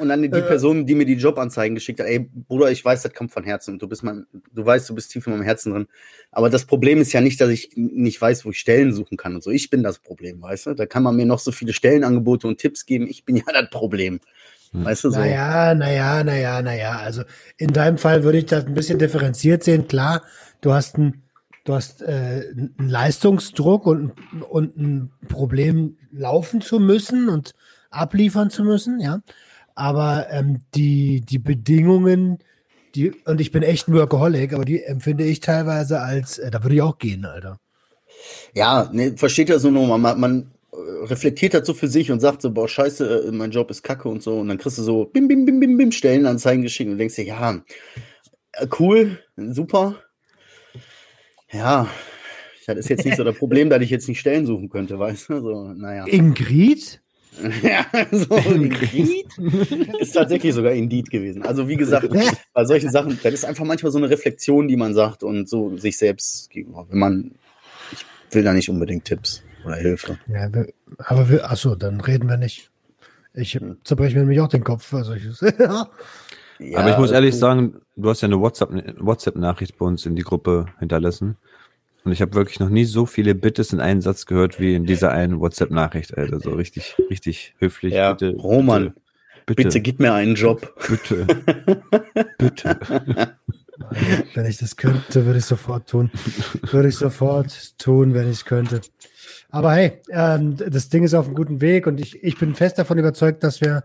[0.00, 3.14] Und dann die Person, die mir die Jobanzeigen geschickt hat, ey, Bruder, ich weiß, das
[3.14, 5.72] kommt von Herzen und du bist mein, du weißt, du bist tief in meinem Herzen
[5.72, 5.86] drin.
[6.32, 9.34] Aber das Problem ist ja nicht, dass ich nicht weiß, wo ich Stellen suchen kann
[9.34, 9.50] und so.
[9.50, 10.74] Ich bin das Problem, weißt du?
[10.74, 13.06] Da kann man mir noch so viele Stellenangebote und Tipps geben.
[13.08, 14.20] Ich bin ja das Problem.
[14.72, 15.18] Weißt du so?
[15.18, 16.98] Naja, naja, naja, naja.
[16.98, 17.22] Also
[17.56, 19.88] in deinem Fall würde ich das ein bisschen differenziert sehen.
[19.88, 20.22] Klar,
[20.60, 21.22] du hast ein,
[21.68, 24.12] du hast äh, einen Leistungsdruck und,
[24.48, 27.54] und ein Problem laufen zu müssen und
[27.90, 29.20] abliefern zu müssen, ja.
[29.74, 32.38] Aber ähm, die, die Bedingungen,
[32.94, 36.62] die, und ich bin echt ein Workaholic, aber die empfinde ich teilweise als, äh, da
[36.64, 37.60] würde ich auch gehen, Alter.
[38.54, 42.20] Ja, ne, versteht ja so nur, man, man äh, reflektiert das so für sich und
[42.20, 44.40] sagt so, boah, scheiße, äh, mein Job ist kacke und so.
[44.40, 47.26] Und dann kriegst du so bim, bim, bim, bim, bim, Stellenanzeigen geschickt und denkst dir,
[47.26, 47.62] ja,
[48.52, 49.96] äh, cool, super.
[51.52, 51.88] Ja,
[52.66, 55.30] das ist jetzt nicht so das Problem, dass ich jetzt nicht Stellen suchen könnte, weißt
[55.30, 55.40] du?
[55.40, 56.06] So, naja.
[56.06, 57.00] Ingrid?
[57.62, 59.28] Ja, so Indeed
[60.00, 61.42] ist tatsächlich sogar Indeed gewesen.
[61.42, 62.08] Also wie gesagt,
[62.52, 65.76] bei solchen Sachen, das ist einfach manchmal so eine Reflexion, die man sagt und so
[65.76, 66.86] sich selbst gegenüber.
[66.88, 67.30] Wenn man,
[67.92, 70.18] ich will da nicht unbedingt Tipps oder Hilfe.
[70.26, 72.72] Ja, wir, aber wir, achso, dann reden wir nicht.
[73.34, 74.92] Ich zerbreche mir nämlich auch den Kopf.
[74.92, 75.22] Also ich,
[76.74, 80.22] Aber ich muss ehrlich sagen, du hast ja eine WhatsApp-Nachricht WhatsApp bei uns in die
[80.22, 81.36] Gruppe hinterlassen.
[82.04, 84.86] Und ich habe wirklich noch nie so viele Bittes in einen Satz gehört wie in
[84.86, 86.40] dieser einen WhatsApp-Nachricht, Alter.
[86.40, 87.94] So richtig, richtig höflich.
[87.94, 88.94] Ja, bitte, Roman,
[89.46, 90.74] bitte, bitte gib mir einen Job.
[90.88, 91.26] Bitte.
[92.38, 92.78] bitte.
[94.34, 96.10] Wenn ich das könnte, würde ich sofort tun.
[96.70, 98.80] Würde ich sofort tun, wenn ich es könnte.
[99.50, 102.78] Aber hey, ähm, das Ding ist auf einem guten Weg und ich, ich bin fest
[102.78, 103.84] davon überzeugt, dass wir,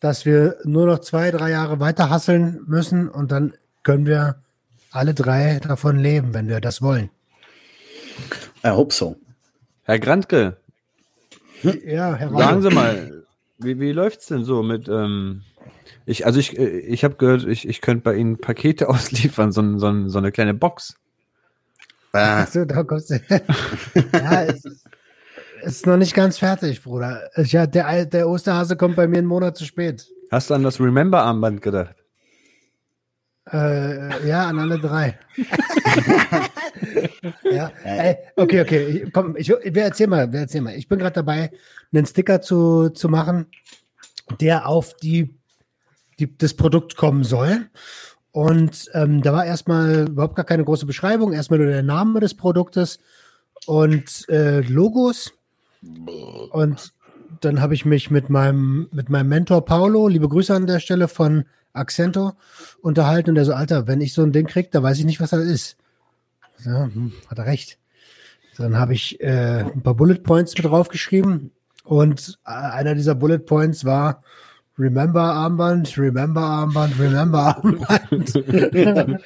[0.00, 4.42] dass wir nur noch zwei, drei Jahre weiter hasseln müssen und dann können wir
[4.90, 7.10] alle drei davon leben, wenn wir das wollen.
[8.64, 9.16] I hope so.
[9.84, 10.56] Herr Grantke.
[11.62, 13.24] Ja, Herr Sagen Sie mal,
[13.58, 15.42] wie, wie läuft's denn so mit, ähm,
[16.06, 20.08] ich, also ich, ich habe gehört, ich, ich könnte bei Ihnen Pakete ausliefern, so, so,
[20.08, 20.96] so eine kleine Box.
[22.12, 22.46] Ah.
[22.46, 23.20] So, da kommst du.
[24.12, 24.88] ja, es ist,
[25.62, 27.30] ist noch nicht ganz fertig, Bruder.
[27.36, 30.06] Ja, der, der Osterhase kommt bei mir einen Monat zu spät.
[30.30, 31.96] Hast du an das Remember-Armband gedacht?
[33.50, 35.18] Äh, ja, an alle drei.
[37.50, 38.86] ja, ey, okay, okay.
[38.86, 40.74] Ich, komm, ich, wir erzähl mal, wir erzähl mal.
[40.74, 41.50] Ich bin gerade dabei,
[41.92, 43.46] einen Sticker zu, zu machen,
[44.40, 45.34] der auf die,
[46.18, 47.68] die das Produkt kommen soll.
[48.30, 52.34] Und ähm, da war erstmal überhaupt gar keine große Beschreibung, erstmal nur der Name des
[52.34, 52.98] Produktes
[53.66, 55.32] und äh, Logos.
[55.82, 56.92] Und
[57.40, 61.08] dann habe ich mich mit meinem, mit meinem Mentor Paulo, liebe Grüße an der Stelle
[61.08, 62.32] von Accento,
[62.82, 65.20] unterhalten und der so, Alter, wenn ich so ein Ding krieg, da weiß ich nicht,
[65.20, 65.76] was das ist.
[66.64, 67.78] Ja, hm, hat er recht.
[68.56, 71.52] Dann habe ich äh, ein paar Bullet Points mit draufgeschrieben
[71.84, 74.24] und äh, einer dieser Bullet Points war
[74.76, 78.36] Remember Armband, Remember Armband, Remember Armband.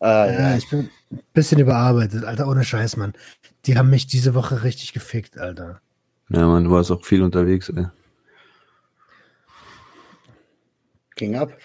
[0.00, 0.88] ah, ja, ich bin
[1.32, 3.14] bisschen überarbeitet, Alter, ohne Scheiß, Mann.
[3.66, 5.80] Die haben mich diese Woche richtig gefickt, Alter.
[6.28, 7.86] Ja, man, du warst auch viel unterwegs, ey.
[11.16, 11.56] Ging ab.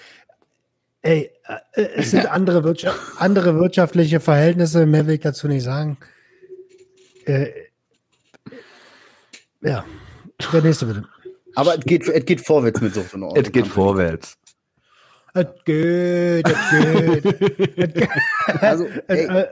[1.01, 1.31] Ey,
[1.73, 5.97] äh, es sind andere, Wirtschaft, andere wirtschaftliche Verhältnisse, mehr will ich dazu nicht sagen.
[7.25, 7.49] Äh,
[9.61, 9.85] ja,
[10.51, 11.07] der nächste bitte.
[11.55, 13.43] Aber es geht, es geht vorwärts mit Sucht und Ordnung.
[13.43, 14.37] Es geht vorwärts.
[15.37, 17.23] Es geht, es
[17.75, 18.09] geht.
[18.59, 19.45] also, ey,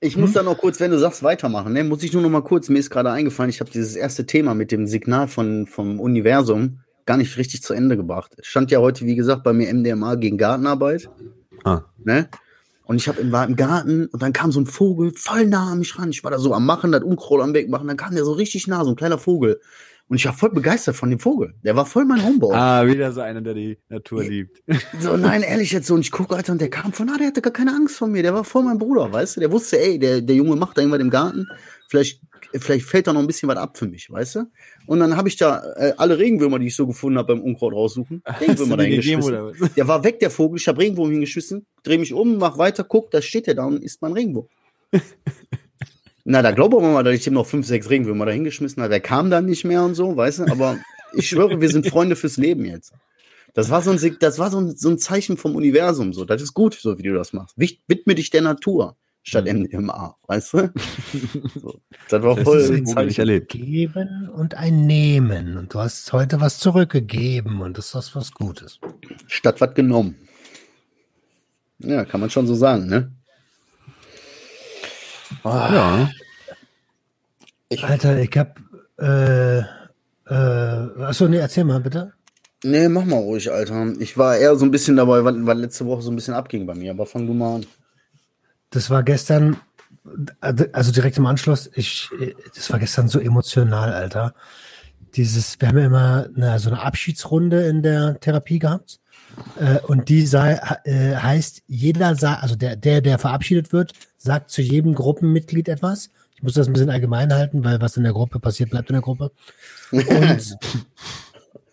[0.00, 2.42] ich muss da noch kurz, wenn du sagst, weitermachen, ne, muss ich nur noch mal
[2.42, 6.00] kurz, mir ist gerade eingefallen, ich habe dieses erste Thema mit dem Signal von, vom
[6.00, 8.32] Universum gar nicht richtig zu Ende gebracht.
[8.36, 11.08] Es stand ja heute, wie gesagt, bei mir MDMA gegen Gartenarbeit.
[11.62, 11.82] Ah.
[12.02, 12.28] Ne?
[12.84, 15.78] Und ich hab, war im Garten und dann kam so ein Vogel voll nah an
[15.78, 16.10] mich ran.
[16.10, 17.86] Ich war da so am Machen, das Unkraut am Wegmachen.
[17.86, 19.60] Dann kam der so richtig nah, so ein kleiner Vogel.
[20.08, 21.54] Und ich war voll begeistert von dem Vogel.
[21.62, 22.54] Der war voll mein Homeboy.
[22.54, 24.62] Ah, wieder so einer, der die Natur liebt.
[25.00, 25.94] So, nein, ehrlich jetzt so.
[25.94, 28.08] Und ich gucke, Alter, und der kam von, ah, der hatte gar keine Angst vor
[28.08, 28.22] mir.
[28.22, 29.40] Der war voll mein Bruder, weißt du?
[29.40, 31.46] Der wusste, ey, der, der Junge macht da irgendwas im Garten.
[31.88, 32.22] vielleicht,
[32.54, 34.44] vielleicht fällt da noch ein bisschen was ab für mich, weißt du?
[34.86, 37.74] Und dann habe ich da äh, alle Regenwürmer, die ich so gefunden habe beim Unkraut
[37.74, 39.70] raussuchen, Regenwürmer da hingeschmissen.
[39.76, 43.10] Der war weg, der Vogel, ich habe Regenwurm hingeschmissen, drehe mich um, mach weiter, guck,
[43.10, 44.48] da steht der da und ist mein Regenwurm.
[46.30, 48.90] Na, da glauben wir mal, dass ich ihm noch fünf, sechs Regenwürmer da hingeschmissen habe.
[48.90, 50.44] Der kam dann nicht mehr und so, weißt du?
[50.52, 50.76] Aber
[51.14, 52.92] ich schwöre, wir sind Freunde fürs Leben jetzt.
[53.54, 56.12] Das war so ein, das war so ein, so ein Zeichen vom Universum.
[56.12, 57.56] So, das ist gut, so wie du das machst.
[57.56, 60.72] Widme dich der Natur statt MDMA, weißt du?
[61.54, 63.20] So, das war Das voll ist ein Zeichen.
[63.20, 63.48] erlebt.
[63.50, 65.56] Geben und ein Nehmen.
[65.56, 68.80] Und du hast heute was zurückgegeben und das ist was Gutes.
[69.28, 70.16] Statt was genommen.
[71.78, 73.12] Ja, kann man schon so sagen, ne?
[75.44, 76.10] Ja.
[77.82, 78.60] Alter, ich hab.
[78.98, 82.12] Äh, äh, achso, nee, erzähl mal bitte.
[82.64, 83.92] Nee, mach mal ruhig, Alter.
[84.00, 86.66] Ich war eher so ein bisschen dabei, weil, weil letzte Woche so ein bisschen abging
[86.66, 87.66] bei mir, aber fang du mal an.
[88.70, 89.58] Das war gestern,
[90.72, 92.10] also direkt im Anschluss, ich,
[92.54, 94.34] das war gestern so emotional, Alter.
[95.14, 99.00] Dieses, wir haben ja immer eine, so eine Abschiedsrunde in der Therapie gehabt.
[99.58, 104.50] Äh, und die sei, äh, heißt, jeder sagt, also der, der, der verabschiedet wird, sagt
[104.50, 106.10] zu jedem Gruppenmitglied etwas.
[106.34, 108.94] Ich muss das ein bisschen allgemein halten, weil was in der Gruppe passiert, bleibt in
[108.94, 109.32] der Gruppe.
[109.90, 110.58] Und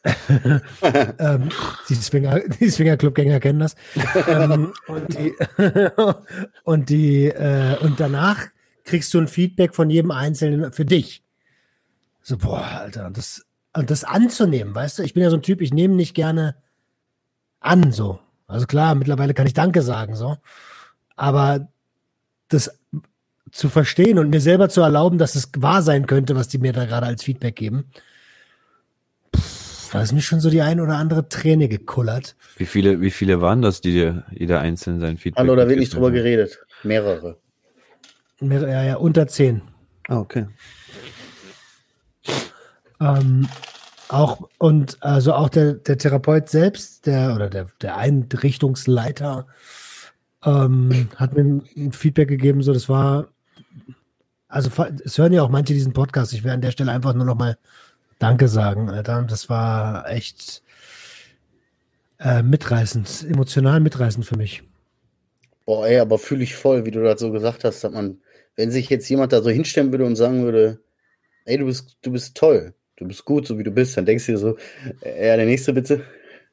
[1.20, 1.50] ähm,
[1.90, 3.76] die, Swinger, die Swinger-Club-Gänger kennen das.
[4.28, 5.34] ähm, und die,
[6.64, 8.48] und, die äh, und danach
[8.84, 11.24] kriegst du ein Feedback von jedem Einzelnen für dich.
[12.22, 15.62] So, boah, Alter, das, und das anzunehmen, weißt du, ich bin ja so ein Typ,
[15.62, 16.56] ich nehme nicht gerne
[17.66, 18.20] an, so.
[18.48, 20.38] Also klar, mittlerweile kann ich Danke sagen, so.
[21.16, 21.68] Aber
[22.50, 22.78] das
[23.52, 26.74] zu verstehen und mir selber zu erlauben, dass es wahr sein könnte, was die mir
[26.74, 27.90] da gerade als Feedback geben,
[29.36, 32.36] pff, da ist mir schon so die ein oder andere Träne gekullert.
[32.58, 35.80] Wie viele, wie viele waren das, die dir jeder einzeln sein Feedback Hallo, da wird
[35.80, 36.60] nicht drüber geredet.
[36.84, 37.38] Mehrere.
[38.42, 39.62] Mehr- Ja, ja, unter zehn.
[40.10, 40.48] Ah, okay.
[43.00, 43.48] Ähm,
[44.08, 49.48] auch und also auch der, der Therapeut selbst, der oder der, der Einrichtungsleiter,
[50.46, 53.28] ähm, hat mir ein, Feedback gegeben, so das war,
[54.48, 54.70] also
[55.04, 56.34] es hören ja auch manche diesen Podcast.
[56.34, 57.58] Ich werde an der Stelle einfach nur noch mal
[58.20, 59.24] Danke sagen, Alter.
[59.24, 60.64] Das war echt
[62.20, 64.64] äh, mitreißend, emotional mitreißend für mich.
[65.66, 68.20] Boah, ey, aber fühle ich voll, wie du das so gesagt hast, dass man,
[68.56, 70.80] wenn sich jetzt jemand da so hinstellen würde und sagen würde,
[71.46, 74.26] ey, du bist, du bist toll, du bist gut, so wie du bist, dann denkst
[74.26, 74.58] du dir so,
[75.02, 76.04] äh, ja, der nächste bitte.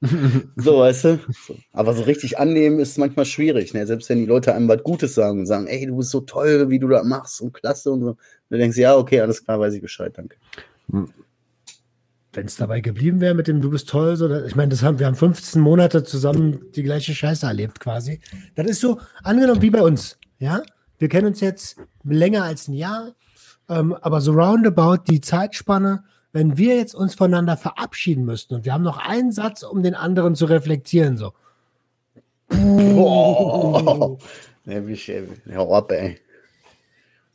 [0.56, 1.20] so, weißt du?
[1.46, 1.56] So.
[1.72, 3.86] Aber so richtig annehmen ist manchmal schwierig, ne?
[3.86, 6.70] Selbst wenn die Leute einem was Gutes sagen und sagen, ey, du bist so toll,
[6.70, 8.16] wie du das machst und klasse und so.
[8.50, 10.36] Dann denkst du, ja, okay, alles klar, weiß ich Bescheid, danke.
[12.34, 14.82] Wenn es dabei geblieben wäre mit dem Du bist toll, so, da- ich meine, das
[14.82, 18.20] haben, wir haben 15 Monate zusammen die gleiche Scheiße erlebt quasi.
[18.54, 20.62] Das ist so, angenommen wie bei uns, ja.
[20.98, 23.14] Wir kennen uns jetzt länger als ein Jahr,
[23.68, 28.72] ähm, aber so roundabout die Zeitspanne, wenn wir jetzt uns voneinander verabschieden müssten und wir
[28.72, 31.32] haben noch einen Satz, um den anderen zu reflektieren, so.
[32.48, 34.16] Boah.
[34.64, 35.28] Ne, wie schön.
[35.54, 36.18] Hau ab, ey.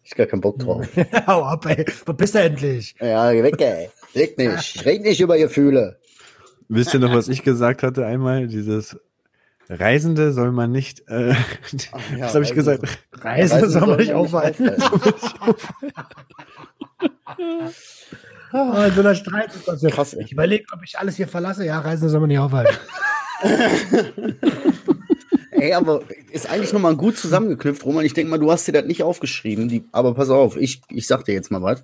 [0.03, 0.88] Ich hab gar keinen Bock drauf.
[1.27, 1.86] Hau ab, ey.
[1.89, 2.95] Verpiss da endlich.
[3.01, 3.89] ja, geh weg, ey.
[4.15, 4.86] Red nicht.
[4.86, 5.99] Red nicht über Gefühle.
[6.69, 8.47] Wisst ihr noch, was ich gesagt hatte einmal?
[8.47, 8.97] Dieses
[9.69, 11.36] Reisende soll man nicht, äh, ja,
[12.19, 12.99] was habe ich Reisende- gesagt?
[13.13, 14.71] Reisen soll man nicht aufhalten.
[18.53, 20.23] In so einer Streit ist das ja Krass, ey.
[20.23, 21.65] Ich überlege, ob ich alles hier verlasse.
[21.65, 22.75] Ja, Reisen soll man nicht aufhalten.
[25.51, 28.05] Ey, aber ist eigentlich nochmal gut zusammengeknüpft, Roman.
[28.05, 29.67] Ich denke mal, du hast dir das nicht aufgeschrieben.
[29.67, 31.83] Die, aber pass auf, ich, ich sag dir jetzt mal was.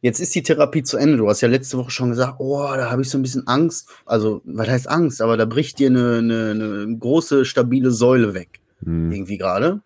[0.00, 1.18] Jetzt ist die Therapie zu Ende.
[1.18, 3.88] Du hast ja letzte Woche schon gesagt, oh, da habe ich so ein bisschen Angst.
[4.06, 5.20] Also, was heißt Angst?
[5.20, 8.60] Aber da bricht dir eine, eine, eine große, stabile Säule weg.
[8.84, 9.12] Hm.
[9.12, 9.82] Irgendwie gerade.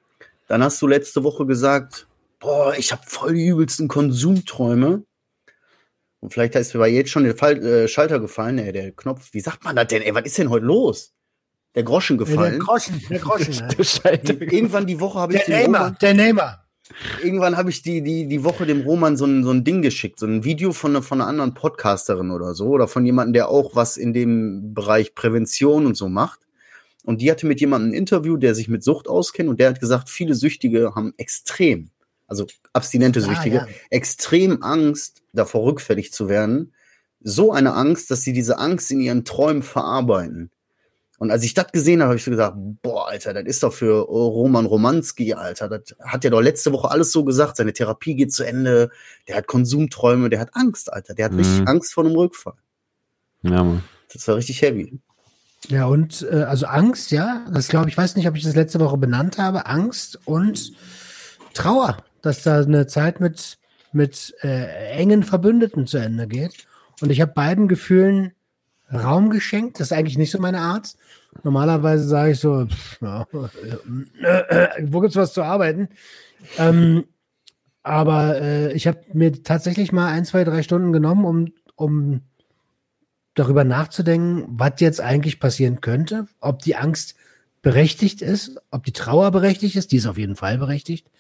[0.47, 2.07] Dann hast du letzte Woche gesagt,
[2.39, 5.03] boah, ich habe voll die übelsten Konsumträume.
[6.27, 9.29] Und vielleicht ist mir bei jetzt schon der Fall, äh, Schalter gefallen, ey, der Knopf.
[9.31, 10.03] Wie sagt man das denn?
[10.03, 11.13] Ey, was ist denn heute los?
[11.77, 12.59] Der Groschen Der gefallen.
[12.59, 13.55] Groschen, der Groschen.
[14.05, 14.19] ne?
[14.19, 16.67] Die, irgendwann die Woche habe ich Der dem Neymar, Roman, der Neymar.
[17.23, 20.19] irgendwann habe ich die, die, die Woche dem Roman so ein, so ein Ding geschickt,
[20.19, 23.49] so ein Video von, einer- von einer anderen Podcasterin oder so, oder von jemandem, der
[23.49, 26.41] auch was in dem Bereich Prävention und so macht.
[27.05, 29.79] Und die hatte mit jemandem ein Interview, der sich mit Sucht auskennt, und der hat
[29.79, 31.91] gesagt, viele Süchtige haben extrem,
[32.27, 33.67] also abstinente Ah, Süchtige, ja.
[33.91, 36.73] extrem Angst, davor rückfällig zu werden.
[37.21, 40.51] So eine Angst, dass sie diese Angst in ihren Träumen verarbeiten.
[41.19, 43.73] Und als ich das gesehen habe, habe ich so gesagt, boah, Alter, das ist doch
[43.73, 45.69] für Roman Romanski, Alter.
[45.71, 47.57] Das hat er doch letzte Woche alles so gesagt.
[47.57, 48.91] Seine Therapie geht zu Ende.
[49.27, 51.15] Der hat Konsumträume, der hat Angst, Alter.
[51.15, 51.39] Der hat Mhm.
[51.39, 52.53] richtig Angst vor einem Rückfall.
[53.43, 53.83] Ja, Mann.
[54.13, 55.01] Das war richtig heavy.
[55.69, 58.79] Ja, und äh, also Angst, ja, das glaube ich, weiß nicht, ob ich das letzte
[58.79, 59.65] Woche benannt habe.
[59.67, 60.73] Angst und
[61.55, 61.97] Trauer.
[62.27, 63.59] Dass da eine Zeit mit,
[63.93, 66.67] mit äh, engen Verbündeten zu Ende geht.
[67.01, 68.33] Und ich habe beiden Gefühlen
[68.93, 69.81] Raum geschenkt.
[69.81, 70.97] Das ist eigentlich nicht so meine Art.
[71.43, 73.27] Normalerweise sage ich so, pff, ja,
[74.23, 75.89] äh, äh, was zu arbeiten?
[76.59, 77.05] Ähm,
[77.83, 82.21] aber äh, ich habe mir tatsächlich mal ein, zwei, drei Stunden genommen, um, um
[83.35, 87.15] darüber nachzudenken, was jetzt eigentlich passieren könnte, ob die Angst
[87.67, 91.11] berechtigt ist, ob die Trauer berechtigt ist, die ist auf jeden Fall berechtigt,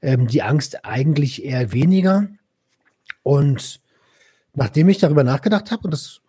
[0.00, 2.26] ähm, die Angst eigentlich eher weniger.
[3.22, 3.78] Und
[4.52, 6.20] nachdem ich darüber nachgedacht habe und das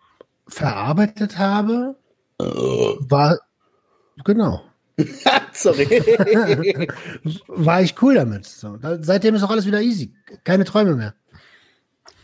[0.46, 1.96] verarbeitet habe,
[2.38, 3.40] war
[4.24, 4.62] genau.
[5.52, 5.88] Sorry.
[7.48, 8.46] war ich cool damit.
[8.46, 10.14] So, seitdem ist auch alles wieder easy.
[10.44, 11.14] Keine Träume mehr.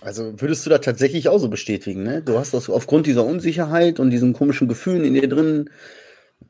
[0.00, 2.22] Also würdest du da tatsächlich auch so bestätigen, ne?
[2.22, 5.68] Du hast das aufgrund dieser Unsicherheit und diesen komischen Gefühlen in dir drin,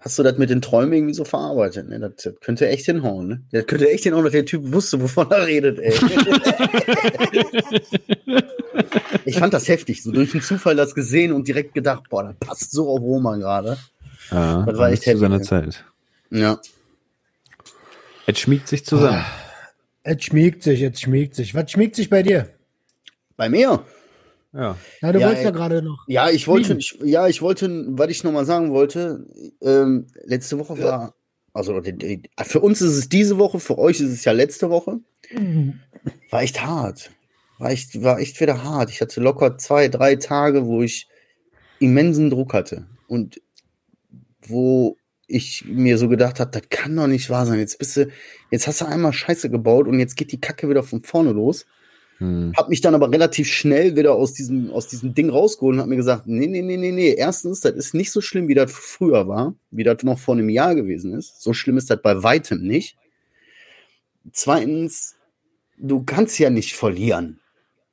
[0.00, 2.00] hast du das mit den Träumen irgendwie so verarbeitet, ne?
[2.00, 3.42] Das, das könnte echt hinhauen, ne?
[3.52, 5.92] Das könnte echt hinhauen, dass der Typ wusste, wovon er redet, ey.
[9.24, 12.34] ich fand das heftig, so durch den Zufall das gesehen und direkt gedacht, boah, das
[12.40, 13.76] passt so auf Roman gerade.
[14.30, 15.84] Ja, Das war echt zu seiner heftig, Zeit.
[16.30, 16.58] Ja.
[18.26, 19.24] Es schmiegt sich zusammen.
[20.04, 21.54] Jetzt schmiegt sich, jetzt schmiegt sich.
[21.54, 22.48] Was schmiegt sich bei dir?
[23.36, 23.84] Bei mir?
[24.52, 24.76] Ja.
[25.00, 25.54] Na, du Ja, wolltest ja ey.
[25.56, 26.04] gerade noch.
[26.08, 29.26] Ja, ich wollte, ich, ja, ich wollte, was ich nochmal sagen wollte,
[29.62, 31.14] ähm, letzte Woche war,
[31.52, 34.98] also die- für uns ist es diese Woche, für euch ist es ja letzte Woche,
[36.30, 37.10] war echt hart.
[37.58, 38.90] War echt, war echt wieder hart.
[38.90, 41.08] Ich hatte locker zwei, drei Tage, wo ich
[41.78, 43.40] immensen Druck hatte und
[44.46, 47.58] wo ich mir so gedacht habe, das kann doch nicht wahr sein.
[47.60, 48.08] Jetzt bist du,
[48.50, 51.66] jetzt hast du einmal Scheiße gebaut und jetzt geht die Kacke wieder von vorne los.
[52.20, 52.52] Hm.
[52.54, 55.88] Hab mich dann aber relativ schnell wieder aus diesem, aus diesem Ding rausgeholt und hab
[55.88, 57.14] mir gesagt, nee, nee, nee, nee, nee.
[57.14, 60.50] Erstens, das ist nicht so schlimm, wie das früher war, wie das noch vor einem
[60.50, 61.40] Jahr gewesen ist.
[61.40, 62.98] So schlimm ist das bei weitem nicht.
[64.32, 65.16] Zweitens,
[65.78, 67.40] du kannst ja nicht verlieren.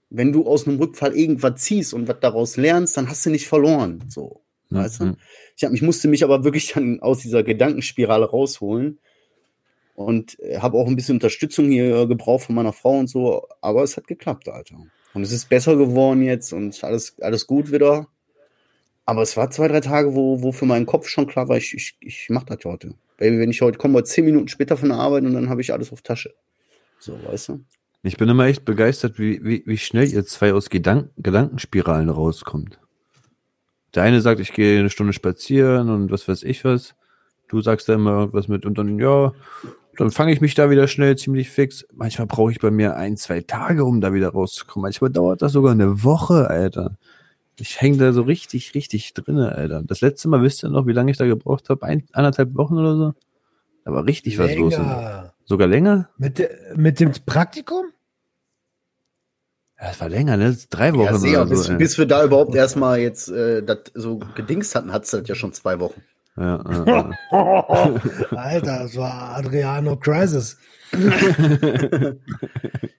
[0.09, 3.47] Wenn du aus einem Rückfall irgendwas ziehst und was daraus lernst, dann hast du nicht
[3.47, 4.03] verloren.
[4.09, 5.15] So, weißt du?
[5.55, 8.99] Ich, hab, ich musste mich aber wirklich dann aus dieser Gedankenspirale rausholen
[9.97, 13.97] und habe auch ein bisschen Unterstützung hier gebraucht von meiner Frau und so, aber es
[13.97, 14.77] hat geklappt, Alter.
[15.15, 18.07] Und es ist besser geworden jetzt und alles, alles gut wieder.
[19.07, 21.73] Aber es war zwei, drei Tage, wo, wo für meinen Kopf schon klar war, ich,
[21.73, 22.93] ich, ich mach das heute.
[23.17, 25.73] Baby, wenn ich heute komme, zehn Minuten später von der Arbeit und dann habe ich
[25.73, 26.35] alles auf Tasche.
[26.99, 27.61] So, weißt du?
[28.03, 32.79] Ich bin immer echt begeistert, wie, wie, wie schnell ihr zwei aus Gedank Gedankenspiralen rauskommt.
[33.95, 36.93] Der eine sagt, ich gehe eine Stunde spazieren und was weiß ich was.
[37.47, 39.33] Du sagst da immer irgendwas mit und dann, ja,
[39.97, 41.85] dann fange ich mich da wieder schnell ziemlich fix.
[41.93, 44.83] Manchmal brauche ich bei mir ein, zwei Tage, um da wieder rauszukommen.
[44.83, 46.97] Manchmal dauert das sogar eine Woche, Alter.
[47.59, 49.81] Ich hänge da so richtig, richtig drinne, Alter.
[49.83, 51.83] Das letzte Mal, wisst ihr noch, wie lange ich da gebraucht habe?
[51.85, 53.13] Ein, anderthalb Wochen oder so?
[53.83, 54.73] Da war richtig was los.
[54.73, 55.33] Länger.
[55.45, 56.09] Sogar länger?
[56.17, 57.85] Mit, de- mit dem Praktikum?
[59.79, 60.57] Ja, das war länger, ne?
[60.69, 61.05] Drei Wochen.
[61.05, 64.75] Ja, sehr, oder bis, so, bis wir da überhaupt erstmal jetzt äh, das so gedingst
[64.75, 66.01] hatten, hat es das ja schon zwei Wochen.
[66.37, 67.11] Ja, ja.
[68.31, 70.57] Alter, das war Adriano Crisis.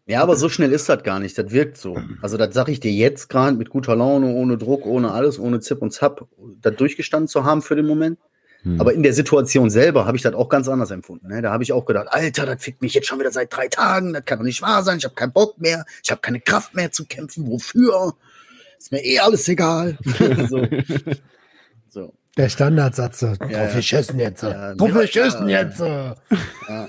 [0.09, 1.37] Ja, aber so schnell ist das gar nicht.
[1.37, 1.98] Das wirkt so.
[2.22, 5.61] Also, das sage ich dir jetzt gerade mit guter Laune, ohne Druck, ohne alles, ohne
[5.61, 6.27] Zip und Zap,
[6.62, 8.18] das durchgestanden zu haben für den Moment.
[8.62, 8.81] Hm.
[8.81, 11.29] Aber in der Situation selber habe ich das auch ganz anders empfunden.
[11.29, 11.42] Ne?
[11.42, 14.14] Da habe ich auch gedacht, Alter, das fickt mich jetzt schon wieder seit drei Tagen.
[14.14, 14.96] Das kann doch nicht wahr sein.
[14.96, 15.85] Ich habe keinen Bock mehr.
[16.03, 17.46] Ich habe keine Kraft mehr zu kämpfen.
[17.46, 18.14] Wofür?
[18.79, 19.98] Ist mir eh alles egal.
[20.48, 20.66] so.
[21.90, 22.14] so.
[22.38, 23.20] Der Standardsatz.
[23.20, 23.74] So, Ja, drauf ja.
[23.74, 24.40] geschissen jetzt.
[24.40, 24.48] So.
[24.48, 25.62] Ja, drauf mir- geschissen ja.
[25.62, 25.77] jetzt.
[25.79, 25.85] So.
[25.87, 26.14] Ja.
[26.68, 26.88] Hat,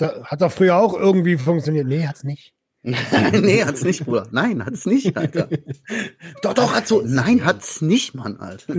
[0.00, 1.86] doch- hat doch früher auch irgendwie funktioniert.
[1.86, 2.54] Nee, hat's nicht.
[2.84, 4.26] nee, hat's nicht, Bruder.
[4.30, 5.48] Nein, hat's nicht, Alter.
[6.42, 7.02] doch, doch, hat's so.
[7.04, 8.74] Nein, hat's nicht, Mann, Alter.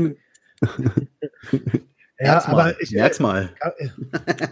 [2.20, 2.54] Ja, Merk's mal.
[2.54, 3.50] aber ich Merk's mal.
[3.60, 3.74] kann,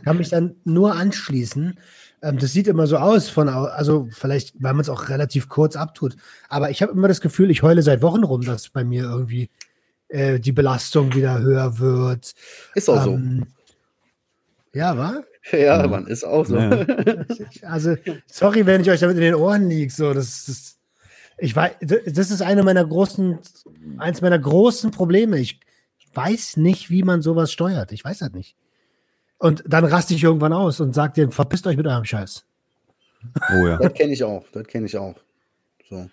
[0.03, 1.79] kann mich dann nur anschließen.
[2.21, 5.75] Ähm, das sieht immer so aus von, also vielleicht, weil man es auch relativ kurz
[5.77, 6.15] abtut.
[6.49, 9.49] Aber ich habe immer das Gefühl, ich heule seit Wochen rum, dass bei mir irgendwie
[10.13, 12.33] äh, die Belastung wieder höher wird.
[12.75, 13.47] Ist auch Ähm,
[14.71, 15.23] ja, war?
[15.51, 15.57] so.
[15.57, 16.57] Ja, Mann, ist auch so.
[16.57, 16.85] Ja.
[17.63, 17.95] Also,
[18.27, 19.91] sorry, wenn ich euch damit in den Ohren liege.
[19.91, 20.77] So, das, das,
[21.37, 23.39] ich weiß, das ist eine meiner großen,
[23.97, 25.39] eins meiner großen Probleme.
[25.39, 25.59] Ich
[26.13, 27.91] weiß nicht, wie man sowas steuert.
[27.91, 28.55] Ich weiß das nicht.
[29.39, 32.45] Und dann raste ich irgendwann aus und sag dir, verpisst euch mit eurem Scheiß.
[33.51, 33.77] Oh ja.
[33.77, 34.45] Das kenne ich auch.
[34.53, 35.15] Das kenne ich auch.
[35.89, 36.09] So.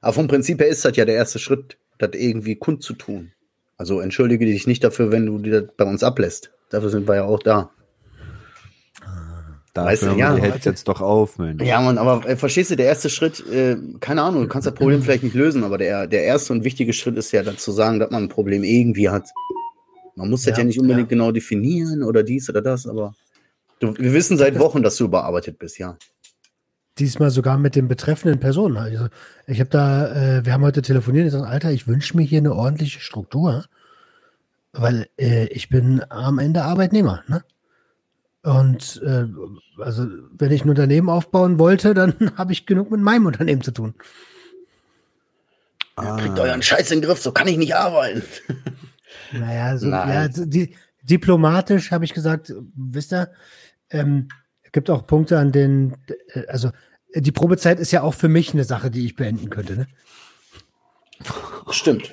[0.00, 3.32] Aber vom Prinzip her ist das ja der erste Schritt, das irgendwie kundzutun.
[3.78, 6.50] Also entschuldige dich nicht dafür, wenn du dir das bei uns ablässt.
[6.68, 7.70] Dafür sind wir ja auch da.
[9.74, 11.62] Weißt du, ja, ja, hält jetzt doch auf, Mensch.
[11.62, 14.74] Ja, Mann, aber äh, verstehst du, der erste Schritt, äh, keine Ahnung, du kannst das
[14.74, 17.70] Problem vielleicht nicht lösen, aber der, der erste und wichtige Schritt ist ja dann zu
[17.70, 19.28] sagen, dass man ein Problem irgendwie hat.
[20.16, 21.16] Man muss das Ja, ja nicht unbedingt ja.
[21.16, 23.14] genau definieren oder dies oder das, aber
[23.78, 25.96] du, wir wissen seit Wochen, dass du überarbeitet bist, ja.
[26.98, 28.76] Diesmal sogar mit den betreffenden Personen.
[28.76, 29.08] Also
[29.46, 32.38] ich habe da, äh, wir haben heute telefoniert und gesagt, Alter, ich wünsche mir hier
[32.38, 33.66] eine ordentliche Struktur,
[34.72, 37.22] weil äh, ich bin am Ende Arbeitnehmer.
[37.26, 37.44] Ne?
[38.42, 39.26] Und äh,
[39.82, 43.72] also wenn ich ein Unternehmen aufbauen wollte, dann habe ich genug mit meinem Unternehmen zu
[43.72, 43.94] tun.
[45.96, 46.16] Ah.
[46.16, 48.22] Kriegt euren Scheiß in den Griff, so kann ich nicht arbeiten.
[49.32, 53.30] Naja, so, ja, die, diplomatisch habe ich gesagt, wisst ihr,
[53.90, 54.28] ähm,
[54.62, 55.96] es gibt auch Punkte, an denen,
[56.34, 56.70] äh, also
[57.14, 59.76] die Probezeit ist ja auch für mich eine Sache, die ich beenden könnte.
[59.76, 59.86] Ne?
[61.70, 62.12] Stimmt.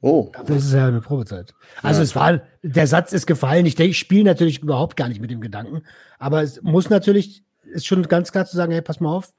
[0.00, 0.30] Oh.
[0.32, 1.54] Dafür ist es ja eine Probezeit.
[1.82, 2.04] Also ja.
[2.04, 3.66] es war, der Satz ist gefallen.
[3.66, 5.82] Ich denke, ich spiele natürlich überhaupt gar nicht mit dem Gedanken.
[6.18, 9.32] Aber es muss natürlich, ist schon ganz klar zu sagen, hey, pass mal auf.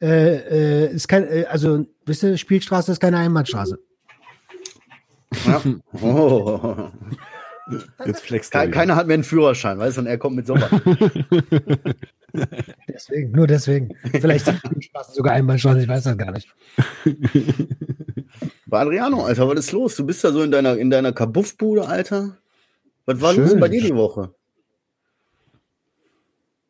[0.00, 3.78] Äh, äh, ist kein, äh, also, wisst ihr, Spielstraße ist keine Einbahnstraße.
[5.46, 5.62] Ja.
[6.02, 6.90] Oh.
[8.06, 10.70] Jetzt flext Ke Keiner hat mehr einen Führerschein, weißt du, und er kommt mit sowas.
[12.88, 13.94] deswegen, nur deswegen.
[14.12, 14.52] Vielleicht
[15.12, 16.48] sogar Einbahnstraße, ich weiß das gar nicht.
[18.66, 19.96] Bei Adriano, Alter, was ist los?
[19.96, 22.36] Du bist ja so in deiner, in deiner Kabuffbude, Alter.
[23.06, 23.44] Was war Schön.
[23.44, 24.34] los bei dir die Woche?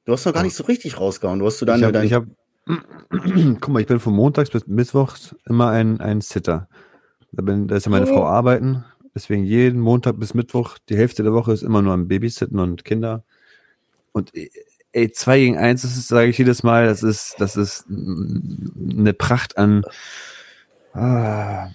[0.05, 1.41] Du hast noch gar nicht so richtig rausgehauen.
[1.41, 2.05] Du hast so deine.
[2.05, 2.29] Ich habe.
[2.69, 2.85] Hab,
[3.61, 6.69] guck mal, ich bin von montags bis mittwochs immer ein, ein Sitter.
[7.33, 8.15] Da, bin, da ist ja meine oh.
[8.15, 8.85] Frau arbeiten.
[9.17, 12.85] Deswegen jeden Montag bis Mittwoch, die Hälfte der Woche ist immer nur am Babysitten und
[12.85, 13.25] Kinder.
[14.13, 14.31] Und
[14.93, 19.15] ey, zwei gegen eins, das ist, sage ich jedes Mal, das ist, das ist eine
[19.15, 19.85] Pracht an.
[20.93, 21.71] Ah,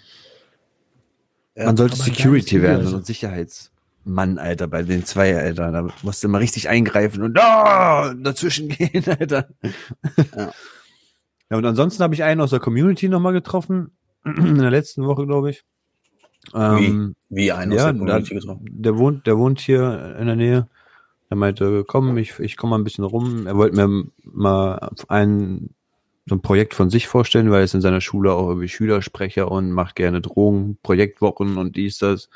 [1.55, 5.71] ja, man sollte Security werden und Sicherheitsmann, Alter, bei den zwei, Alter.
[5.71, 9.49] Da musst du immer richtig eingreifen und oh, dazwischen gehen, Alter.
[10.35, 10.51] Ja.
[11.49, 13.97] ja, und ansonsten habe ich einen aus der Community nochmal getroffen.
[14.25, 15.63] In der letzten Woche, glaube ich.
[16.53, 18.65] Ähm, wie, wie einen ja, der getroffen?
[18.69, 20.67] Der wohnt, der wohnt hier in der Nähe.
[21.29, 23.47] Er meinte, komm, ich, ich komme mal ein bisschen rum.
[23.47, 25.73] Er wollte mir mal einen
[26.25, 29.51] so ein Projekt von sich vorstellen, weil er ist in seiner Schule auch irgendwie Schülersprecher
[29.51, 32.29] und macht gerne Drogen, Projektwochen und dies, das.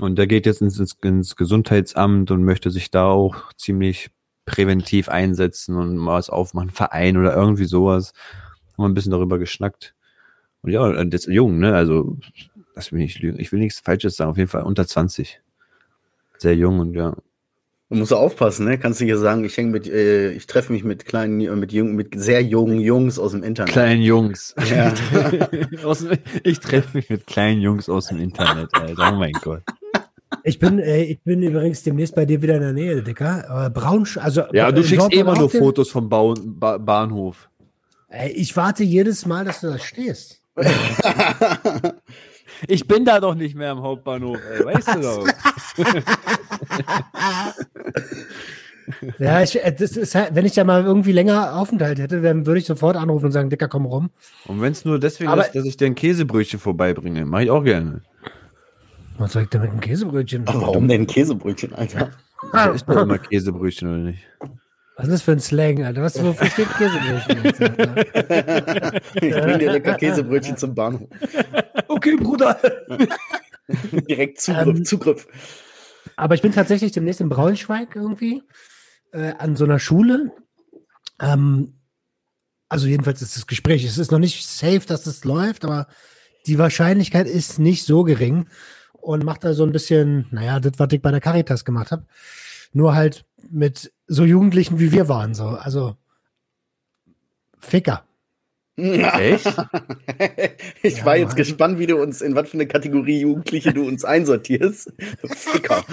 [0.00, 4.10] Und der geht jetzt ins, ins Gesundheitsamt und möchte sich da auch ziemlich
[4.46, 8.12] präventiv einsetzen und mal was aufmachen, Verein oder irgendwie sowas.
[8.72, 9.94] Haben wir ein bisschen darüber geschnackt.
[10.62, 11.74] Und ja, das ist jung, ne?
[11.74, 12.16] Also,
[12.78, 13.40] das will ich lügen.
[13.40, 15.40] Ich will nichts Falsches sagen, auf jeden Fall unter 20.
[16.38, 17.16] Sehr jung und ja,
[17.90, 18.76] Du musst aufpassen, ne?
[18.76, 21.96] Kannst du hier sagen, ich hänge mit, äh, ich treffe mich mit kleinen, mit jungen,
[21.96, 23.72] mit sehr jungen Jungs aus dem Internet.
[23.72, 24.54] Kleinen Jungs.
[24.70, 24.92] Ja.
[26.44, 29.12] ich treffe mich mit kleinen Jungs aus dem Internet, Alter.
[29.14, 29.62] Oh mein Gott.
[30.44, 33.66] Ich bin, äh, ich bin übrigens demnächst bei dir wieder in der Nähe, Dicker.
[33.66, 34.42] Äh, Braun, also.
[34.52, 37.48] Ja, du schickst immer nur Fotos vom ba ba Bahnhof.
[38.08, 40.42] Ey, ich warte jedes Mal, dass du da stehst.
[42.66, 45.28] Ich bin da doch nicht mehr am Hauptbahnhof, ey, weißt du doch.
[49.18, 52.46] ja, ich, äh, das ist, halt, wenn ich da mal irgendwie länger Aufenthalt hätte, dann
[52.46, 54.10] würde ich sofort anrufen und sagen, Dicker, komm rum.
[54.46, 57.50] Und wenn es nur deswegen Aber ist, dass ich dir ein Käsebrötchen vorbeibringe, mache ich
[57.50, 58.02] auch gerne.
[59.18, 60.44] Was soll ich denn mit einem Käsebrötchen?
[60.46, 62.10] Ach, warum denn ein Käsebrötchen, Alter?
[62.52, 64.20] Ja, ist doch immer Käsebrötchen, oder nicht?
[64.98, 66.02] Was ist das für ein Slang, Alter?
[66.02, 69.00] Was wofür steht Käsebrötchen jetzt, Alter?
[69.14, 71.08] ich bring dir lecker Käsebrötchen zum Bahnhof.
[71.86, 72.60] Okay, Bruder.
[74.10, 75.28] Direkt Zugriff, ähm, Zugriff.
[76.16, 78.42] Aber ich bin tatsächlich demnächst in Braunschweig irgendwie
[79.12, 80.32] äh, an so einer Schule.
[81.20, 81.78] Ähm,
[82.68, 85.86] also jedenfalls ist das Gespräch, es ist noch nicht safe, dass das läuft, aber
[86.48, 88.48] die Wahrscheinlichkeit ist nicht so gering
[88.94, 92.04] und macht da so ein bisschen, naja, das, was ich bei der Caritas gemacht habe.
[92.72, 95.46] Nur halt mit so Jugendlichen wie wir waren, so.
[95.48, 95.96] Also
[97.58, 98.04] Ficker.
[98.78, 99.46] Echt?
[100.82, 101.36] ich ja, war jetzt Mann.
[101.36, 104.92] gespannt, wie du uns, in was für eine Kategorie Jugendliche du uns einsortierst.
[105.24, 105.84] Ficker.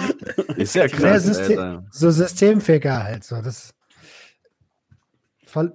[0.56, 1.24] Ist ja krass.
[1.24, 3.42] System, so Systemficker halt, so.
[3.42, 3.74] Das,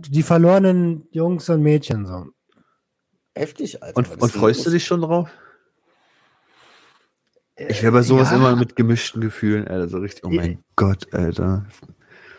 [0.07, 2.27] die verlorenen Jungs und Mädchen, so.
[3.35, 3.97] Heftig, Alter.
[3.97, 5.29] Und, und freust du dich schon drauf?
[7.57, 8.37] Ich wäre bei sowas ja.
[8.37, 11.65] immer mit gemischten Gefühlen, Alter, so richtig, oh mein Gott, Alter.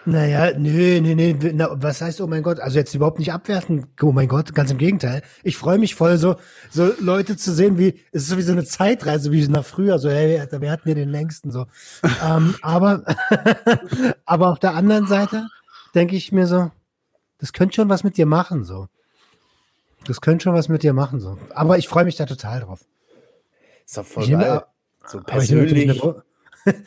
[0.04, 3.86] Naja, nö, nö, nö, na, was heißt, oh mein Gott, also jetzt überhaupt nicht abwerten,
[4.02, 5.22] oh mein Gott, ganz im Gegenteil.
[5.44, 6.36] Ich freue mich voll, so,
[6.70, 10.00] so Leute zu sehen, wie, es ist so wie so eine Zeitreise, wie nach früher,
[10.00, 11.66] so, hey, wir hatten hier den längsten, so.
[12.24, 13.04] ähm, aber,
[14.24, 15.46] aber auf der anderen Seite
[15.94, 16.72] denke ich mir so,
[17.38, 18.88] das könnte schon was mit dir machen, so.
[20.04, 21.38] Das könnte schon was mit dir machen, so.
[21.54, 22.80] Aber ich freue mich da total drauf.
[23.84, 24.64] Ist doch voll ich geil.
[25.06, 26.00] So persönlich.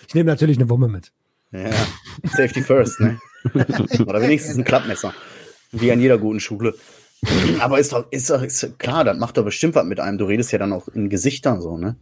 [0.07, 1.11] Ich nehme natürlich, eine Wumme mit.
[1.51, 1.70] Ja,
[2.24, 3.20] Safety first, ne?
[4.07, 5.13] Oder wenigstens ein Klappmesser.
[5.74, 6.76] Wie an jeder guten Schule.
[7.59, 10.18] Aber ist doch, ist doch ist klar, das macht doch bestimmt was mit einem.
[10.18, 11.97] Du redest ja dann auch in Gesichtern so, ne?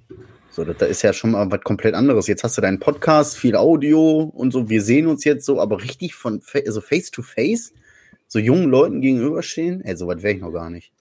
[0.51, 2.27] So, das, das ist ja schon mal was komplett anderes.
[2.27, 4.69] Jetzt hast du deinen Podcast, viel Audio und so.
[4.69, 7.73] Wir sehen uns jetzt so, aber richtig von also face to face
[8.27, 10.91] so jungen Leuten gegenüberstehen, ey, so weit wäre ich noch gar nicht.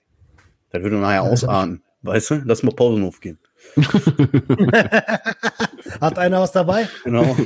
[0.71, 1.83] Das würde nachher ausarten.
[2.03, 2.43] Weißt du?
[2.45, 3.39] Lass mal Pausenhof gehen.
[6.01, 6.89] Hat einer was dabei?
[7.05, 7.25] Genau.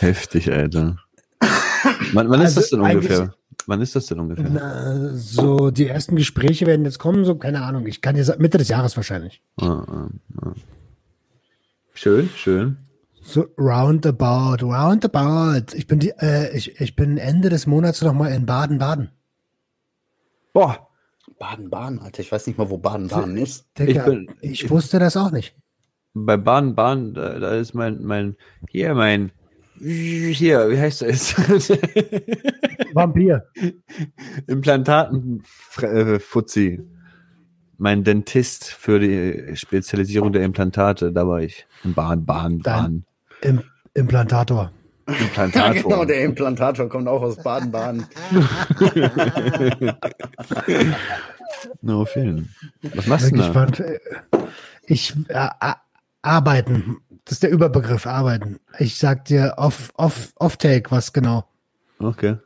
[0.00, 0.96] Heftig, Alter.
[2.12, 3.34] Wann, wann ist Also das denn eigentlich- ungefähr?
[3.66, 4.46] Wann ist das denn ungefähr?
[4.50, 7.86] Na, so, die ersten Gespräche werden jetzt kommen, so, keine Ahnung.
[7.86, 9.40] Ich kann sagen, Mitte des Jahres wahrscheinlich.
[9.58, 10.08] Ah, ah,
[10.42, 10.52] ah.
[11.94, 12.76] Schön, schön.
[13.22, 15.74] So roundabout, roundabout.
[15.74, 19.10] Ich bin die, äh, ich, ich bin Ende des Monats noch mal in Baden-Baden.
[20.52, 20.88] Boah,
[21.38, 22.20] Baden-Baden, Alter.
[22.20, 23.66] Ich weiß nicht mal, wo Baden-Baden ist.
[23.78, 25.54] Digga, bin- ich wusste das auch nicht.
[26.14, 26.74] bei Bahn,
[27.14, 28.36] da, da ist mein, mein,
[28.70, 29.30] hier, mein,
[29.78, 31.34] hier, wie heißt das?
[32.94, 33.44] Vampir.
[34.46, 36.80] Implantaten-Fuzzi.
[37.76, 41.66] Mein Dentist für die Spezialisierung der Implantate, da war ich.
[41.82, 43.04] In Bahn, Bahn, Bahn.
[43.42, 43.62] Im,
[43.94, 44.70] Implantator.
[45.06, 45.82] Ja, Implantator.
[45.82, 48.06] genau, der Implantator kommt auch aus Baden-Baden.
[51.80, 52.54] No, vielen.
[52.94, 53.46] Was machst du denn da?
[53.46, 53.82] gespannt.
[54.86, 55.48] Ich äh,
[56.22, 56.98] arbeiten.
[57.24, 58.60] Das ist der Überbegriff, arbeiten.
[58.78, 61.44] Ich sag dir off, off, off take, was genau.
[61.98, 62.36] Okay.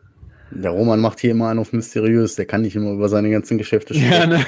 [0.51, 2.37] Der Roman macht hier immer einen auf mysteriös.
[2.37, 4.13] Der kann nicht immer über seine ganzen Geschäfte sprechen.
[4.13, 4.47] Ja, ne?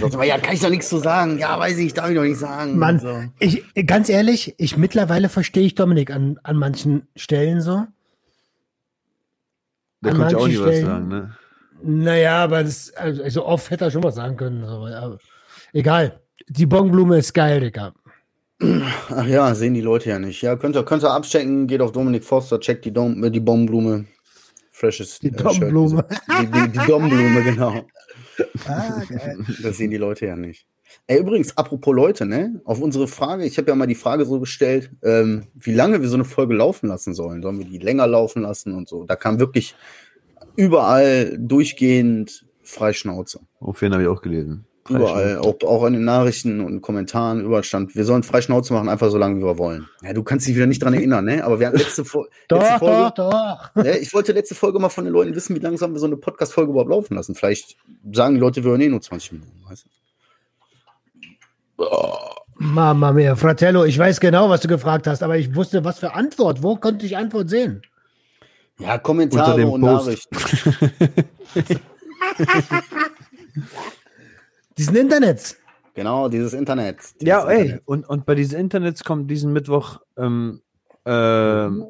[0.00, 1.38] Sagt immer, ja, kann ich doch nichts zu sagen.
[1.38, 2.78] Ja, weiß ich, darf ich doch nicht sagen.
[2.78, 3.22] Mann, so.
[3.38, 7.86] ich, ganz ehrlich, ich mittlerweile verstehe ich Dominik an, an manchen Stellen so.
[10.02, 11.36] Da An konnte auch nie was sagen, ne?
[11.82, 14.64] Naja, aber das, also, also oft hätte er schon was sagen können.
[14.64, 15.18] Aber, aber
[15.72, 16.20] egal.
[16.48, 17.92] Die Bonblume ist geil, Digga.
[18.60, 20.40] Ach ja, sehen die Leute ja nicht.
[20.42, 23.40] Ja, könnt ihr, könnt ihr abchecken, geht auf Dominik Foster, checkt die, Dom, äh, die
[23.40, 24.06] Bombenblume.
[24.76, 25.18] Freshes.
[25.20, 25.62] Die äh, Shirt.
[25.62, 26.06] Domblume.
[26.28, 27.84] Die, die, die Domblume, genau.
[28.66, 29.38] Ah, geil.
[29.62, 30.66] Das sehen die Leute ja nicht.
[31.06, 32.60] Ey, übrigens, apropos Leute, ne?
[32.66, 36.08] Auf unsere Frage, ich habe ja mal die Frage so gestellt, ähm, wie lange wir
[36.10, 37.40] so eine Folge laufen lassen sollen.
[37.40, 39.04] Sollen wir die länger laufen lassen und so?
[39.04, 39.74] Da kam wirklich
[40.54, 43.40] überall durchgehend Freischnauze.
[43.58, 44.65] Auf wen habe ich auch gelesen.
[44.88, 49.10] Überall, auch, auch in den Nachrichten und Kommentaren, überall stand, wir sollen Freischnauze machen, einfach
[49.10, 49.88] so lange, wie wir wollen.
[50.02, 51.44] Ja, du kannst dich wieder nicht dran erinnern, ne?
[51.44, 53.12] Aber wir hatten letzte, Fo letzte Doch, Folge.
[53.16, 53.82] doch, doch.
[53.84, 56.16] Ne, ich wollte letzte Folge mal von den Leuten wissen, wie langsam wir so eine
[56.16, 57.34] Podcast-Folge überhaupt laufen lassen.
[57.34, 57.76] Vielleicht
[58.12, 59.86] sagen die Leute, wir hören eh nur 20 Minuten, weißt
[61.78, 61.84] du?
[62.58, 66.14] Mama mia, Fratello, ich weiß genau, was du gefragt hast, aber ich wusste, was für
[66.14, 66.62] Antwort.
[66.62, 67.82] Wo konnte ich Antwort sehen?
[68.78, 70.28] Ja, Unter Kommentare dem und Post.
[70.32, 70.90] Nachrichten.
[74.78, 75.56] Diesen Internets.
[75.94, 76.98] Genau, dieses Internet.
[77.20, 77.82] Dieses Ja, ey, Internet.
[77.86, 80.60] und, und bei diesen Internets kommt diesen Mittwoch, ähm,
[81.06, 81.86] ähm,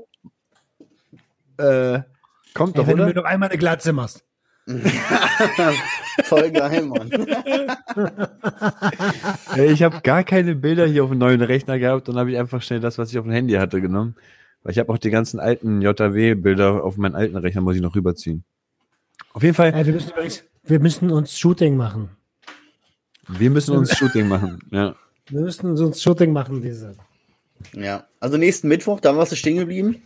[1.59, 2.01] äh,
[2.55, 3.23] kommt Ey, doch, wenn du mir oder?
[3.23, 4.23] noch einmal eine Glatze machst.
[6.25, 7.11] Voll geil, Mann.
[9.57, 12.63] Ich habe gar keine Bilder hier auf dem neuen Rechner gehabt und habe ich einfach
[12.63, 14.17] schnell das, was ich auf dem Handy hatte, genommen.
[14.63, 17.95] Weil ich habe auch die ganzen alten JW-Bilder auf meinen alten Rechner, muss ich noch
[17.95, 18.45] rüberziehen.
[19.33, 22.11] Auf jeden Fall, Ey, wir, müssen übrigens, wir müssen uns Shooting machen.
[23.29, 24.59] Wir müssen uns Shooting machen.
[24.71, 24.95] Ja.
[25.29, 26.97] Wir müssen uns Shooting machen, diese.
[27.73, 30.03] Ja, also nächsten Mittwoch, da warst du stehen geblieben.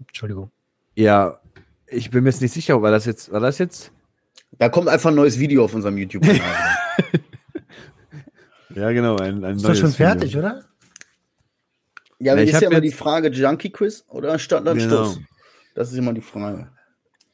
[0.00, 0.50] Entschuldigung.
[0.94, 1.40] ja,
[1.86, 3.92] ich bin mir jetzt nicht sicher, war das jetzt, war das jetzt?
[4.58, 6.40] Da kommt einfach ein neues Video auf unserem YouTube-Kanal.
[8.74, 10.64] Ja, genau, ein, ein Ist doch schon fertig, oder?
[12.18, 15.14] ja, Ja, aber ich ist ja immer die Frage, Junkie-Quiz oder Stadtland-Stuss?
[15.14, 15.26] Genau.
[15.74, 16.70] Das ist immer die Frage.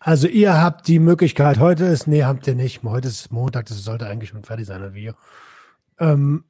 [0.03, 2.83] Also ihr habt die Möglichkeit, heute ist, nee, habt ihr nicht.
[2.83, 5.13] Heute ist Montag, das sollte eigentlich schon fertig sein, das Video.
[5.99, 6.45] Ähm,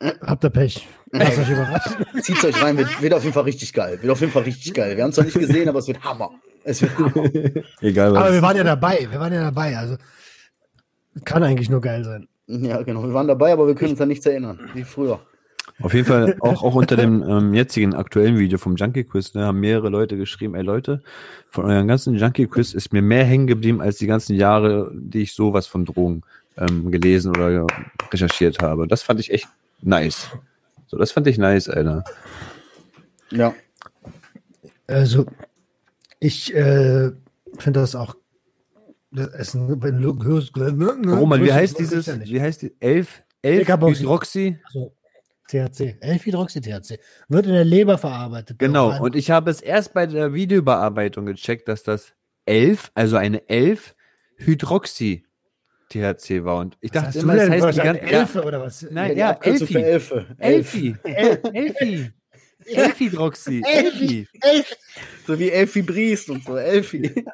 [0.00, 0.88] habt ihr Pech.
[1.12, 2.06] Lasst euch überraschen.
[2.22, 4.02] Zieht's euch rein, wird, wird auf jeden Fall richtig geil.
[4.02, 4.96] Wird auf jeden Fall richtig geil.
[4.96, 6.32] Wir haben es noch nicht gesehen, aber es wird Hammer.
[6.64, 7.24] Es wird Hammer.
[7.80, 8.18] Egal was.
[8.18, 9.96] Aber wir waren ja dabei, wir waren ja dabei, also
[11.24, 12.26] kann eigentlich nur geil sein.
[12.48, 13.04] Ja, genau.
[13.04, 15.20] Wir waren dabei, aber wir können uns an nichts erinnern, wie früher.
[15.80, 19.44] Auf jeden Fall, auch, auch unter dem ähm, jetzigen aktuellen Video vom Junkie Quiz, ne,
[19.44, 21.02] haben mehrere Leute geschrieben, ey Leute,
[21.50, 25.22] von eurem ganzen Junkie Quiz ist mir mehr hängen geblieben als die ganzen Jahre, die
[25.22, 26.22] ich sowas von Drogen
[26.56, 27.66] ähm, gelesen oder
[28.10, 28.88] recherchiert habe.
[28.88, 29.48] Das fand ich echt
[29.80, 30.28] nice.
[30.88, 32.02] So, das fand ich nice, Alter.
[33.30, 33.54] Ja.
[34.88, 35.26] Also
[36.18, 37.12] ich äh,
[37.58, 38.16] finde das auch
[39.10, 43.68] das Essen, wenn Roman, wie heißt dieses, wie heißt die, elf, elf.
[43.68, 44.58] Hydroxy?
[44.64, 44.92] Also,
[45.48, 48.58] THC, 11 Hydroxy-THC, wird in der Leber verarbeitet.
[48.58, 52.12] Genau, und ich habe es erst bei der Videobearbeitung gecheckt, dass das
[52.46, 53.94] 11, also eine 11
[54.36, 55.24] Hydroxy
[55.90, 56.58] THC war.
[56.58, 58.86] Und ich was dachte immer, das heißt die ganze Elfe oder was?
[58.90, 59.76] Nein, ja, für Elfi.
[59.76, 60.26] Elfe.
[60.38, 60.74] Elf.
[60.74, 60.96] Elfi.
[61.02, 62.10] El- Elfi.
[62.66, 63.62] Elfhydroxy.
[63.66, 64.28] Elfi.
[65.26, 66.56] So wie Elfi Briest und so.
[66.56, 67.24] Elfi.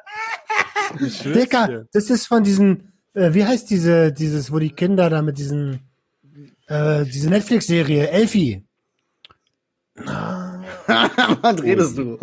[1.25, 5.37] Dicker, das ist von diesen, äh, wie heißt diese, dieses, wo die Kinder da mit
[5.37, 5.81] diesen,
[6.67, 8.63] äh, diese Netflix-Serie, Elfi.
[10.05, 10.61] Ah,
[11.41, 12.17] Was redest du?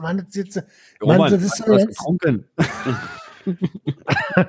[0.00, 0.62] Mann, das, jetzt,
[1.00, 2.44] Roman, Mann, das ist was jetzt, getrunken?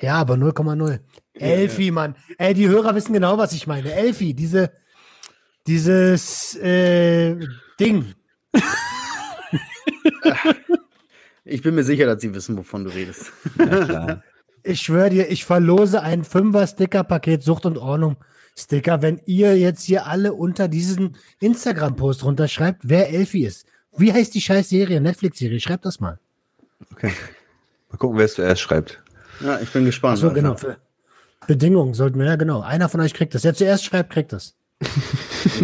[0.00, 1.00] ja, aber 0,0.
[1.34, 2.14] Elfi, Mann.
[2.38, 3.92] Ey, die Hörer wissen genau, was ich meine.
[3.92, 4.70] Elfi, diese,
[5.66, 7.36] dieses äh,
[7.80, 8.14] Ding.
[11.46, 13.30] Ich bin mir sicher, dass sie wissen, wovon du redest.
[13.58, 14.22] Ja, klar.
[14.62, 18.16] Ich schwöre dir, ich verlose ein Fünfer-Sticker-Paket Sucht und Ordnung.
[18.56, 23.66] Sticker, wenn ihr jetzt hier alle unter diesen Instagram-Post runterschreibt, wer Elfi ist.
[23.96, 25.60] Wie heißt die scheiß Serie, Netflix-Serie?
[25.60, 26.18] Schreibt das mal.
[26.92, 27.12] Okay.
[27.90, 29.02] Mal gucken, wer es zuerst schreibt.
[29.40, 30.18] Ja, ich bin gespannt.
[30.18, 30.40] So, Alter.
[30.40, 30.54] genau.
[30.56, 30.78] Für
[31.46, 32.60] Bedingungen sollten wir, ja genau.
[32.60, 33.44] Einer von euch kriegt das.
[33.44, 34.54] Wer zuerst schreibt, kriegt das.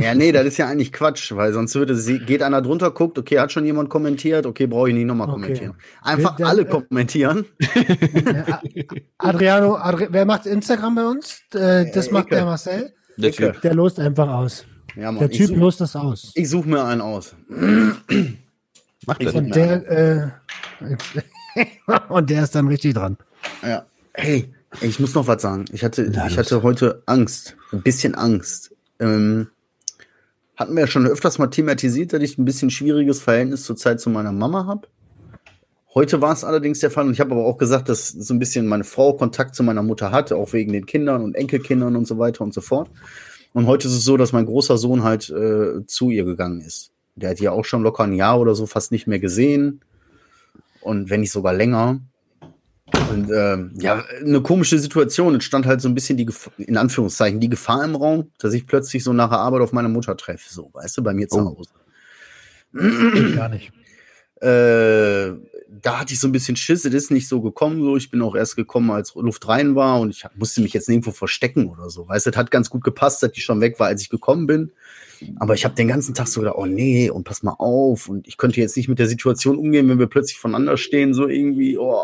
[0.01, 3.19] Ja, nee, das ist ja eigentlich Quatsch, weil sonst würde sie, geht einer drunter, guckt,
[3.19, 5.41] okay, hat schon jemand kommentiert, okay, brauche ich nicht nochmal Okay.
[5.41, 5.75] kommentieren.
[6.03, 7.47] Einfach Dann, alle kommentieren.
[9.19, 11.41] Adriano, Adri wer macht Instagram bei uns?
[11.55, 12.35] Äh, das Äh, macht Icke.
[12.37, 12.93] der Marcel.
[13.17, 13.33] Der.
[13.33, 13.61] Typ.
[13.63, 14.65] Der lost einfach aus.
[14.97, 16.33] Ja, Mann, Der ich Typ such- lost das aus.
[16.35, 17.35] Ich suche mir einen aus.
[19.07, 19.35] Macht nicht.
[19.35, 20.31] Und der,
[20.81, 20.87] äh,
[22.09, 23.17] und der ist dann richtig dran.
[23.63, 23.85] Ja.
[24.15, 24.53] Hey,
[24.83, 25.65] ich muss noch was sagen.
[25.73, 27.57] Ich hatte, Na, ich hatte heute Angst.
[27.73, 28.73] Ein bisschen Angst.
[29.01, 29.49] Ähm,
[30.57, 34.11] hatten wir ja schon öfters mal thematisiert, dass ich ein bisschen schwieriges Verhältnis zurzeit zu
[34.11, 34.89] meiner Mama habe.
[35.93, 38.39] Heute war es allerdings der Fall und ich habe aber auch gesagt, dass so ein
[38.39, 42.07] bisschen meine Frau Kontakt zu meiner Mutter hatte, auch wegen den Kindern und Enkelkindern und
[42.07, 42.91] so weiter und so fort.
[43.53, 46.93] Und heute ist es so, dass mein großer Sohn halt äh, zu ihr gegangen ist.
[47.17, 49.81] Der hat ja auch schon locker ein Jahr oder so fast nicht mehr gesehen.
[50.81, 52.01] Und wenn nicht sogar länger.
[53.11, 55.35] Und ähm, ja, eine komische Situation.
[55.37, 58.55] Es stand halt so ein bisschen die, Gef in Anführungszeichen, die Gefahr im Raum, dass
[58.55, 60.53] ich plötzlich so nach der Arbeit auf meine Mutter treffe.
[60.53, 61.57] So, weißt du, bei mir zu Oh.
[61.57, 61.71] Hause.
[63.35, 63.73] Gar nicht.
[64.41, 65.33] Äh,
[65.83, 67.83] da hatte ich so ein bisschen Schiss, es ist nicht so gekommen.
[67.83, 70.89] So, ich bin auch erst gekommen, als Luft rein war und ich musste mich jetzt
[70.89, 72.09] nirgendwo verstecken oder so.
[72.09, 74.47] Weißt du, es hat ganz gut gepasst, dass die schon weg war, als ich gekommen
[74.47, 74.73] bin.
[75.39, 78.09] Aber ich habe den ganzen Tag so gedacht, oh nee, und pass mal auf.
[78.09, 81.29] Und ich könnte jetzt nicht mit der Situation umgehen, wenn wir plötzlich voneinander stehen, so
[81.29, 82.03] irgendwie, oh.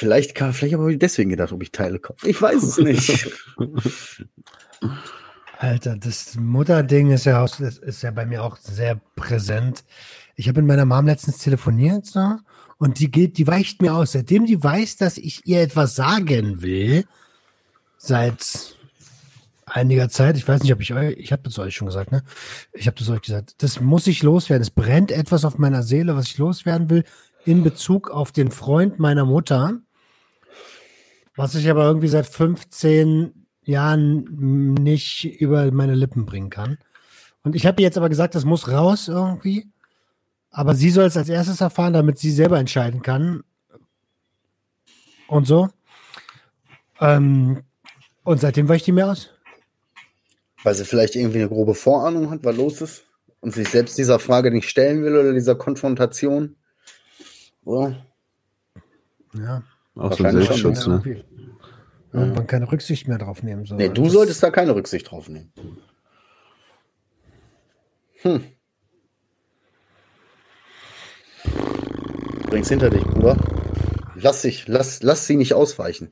[0.00, 2.26] Vielleicht, vielleicht habe ich deswegen gedacht, ob ich Teile kaufe.
[2.26, 3.28] Ich weiß es nicht.
[5.58, 9.84] Alter, das Mutterding ist ja, auch, ist ja bei mir auch sehr präsent.
[10.36, 12.38] Ich habe mit meiner Mom letztens telefoniert so,
[12.78, 14.12] und die geht, die weicht mir aus.
[14.12, 17.04] Seitdem die weiß, dass ich ihr etwas sagen will,
[17.98, 18.74] seit
[19.66, 22.24] einiger Zeit, ich weiß nicht, ob ich euch, ich habe das euch schon gesagt, ne?
[22.72, 23.62] Ich habe das euch gesagt.
[23.62, 24.62] Das muss ich loswerden.
[24.62, 27.04] Es brennt etwas auf meiner Seele, was ich loswerden will,
[27.44, 29.82] in Bezug auf den Freund meiner Mutter,
[31.36, 36.78] was ich aber irgendwie seit 15 Jahren nicht über meine Lippen bringen kann.
[37.42, 39.70] Und ich habe ihr jetzt aber gesagt, das muss raus irgendwie.
[40.50, 43.42] Aber sie soll es als erstes erfahren, damit sie selber entscheiden kann.
[45.28, 45.68] Und so.
[47.00, 47.62] Ähm,
[48.24, 49.30] und seitdem weicht die mir aus.
[50.62, 53.04] Weil sie vielleicht irgendwie eine grobe Vorahnung hat, was los ist
[53.40, 56.56] und sich selbst dieser Frage nicht stellen will oder dieser Konfrontation.
[57.64, 58.06] Oder?
[59.34, 59.62] Ja.
[59.96, 61.24] Auch so ein Selbstschutz, ne?
[62.12, 63.76] Irgendwann keine Rücksicht mehr drauf nehmen soll.
[63.76, 65.52] Nee, du Das- solltest da keine Rücksicht drauf nehmen.
[68.22, 68.42] Hm.
[72.48, 73.36] Bring's hinter dich, Bruder.
[74.16, 76.10] Lass dich, lass, lass sie nicht ausweichen.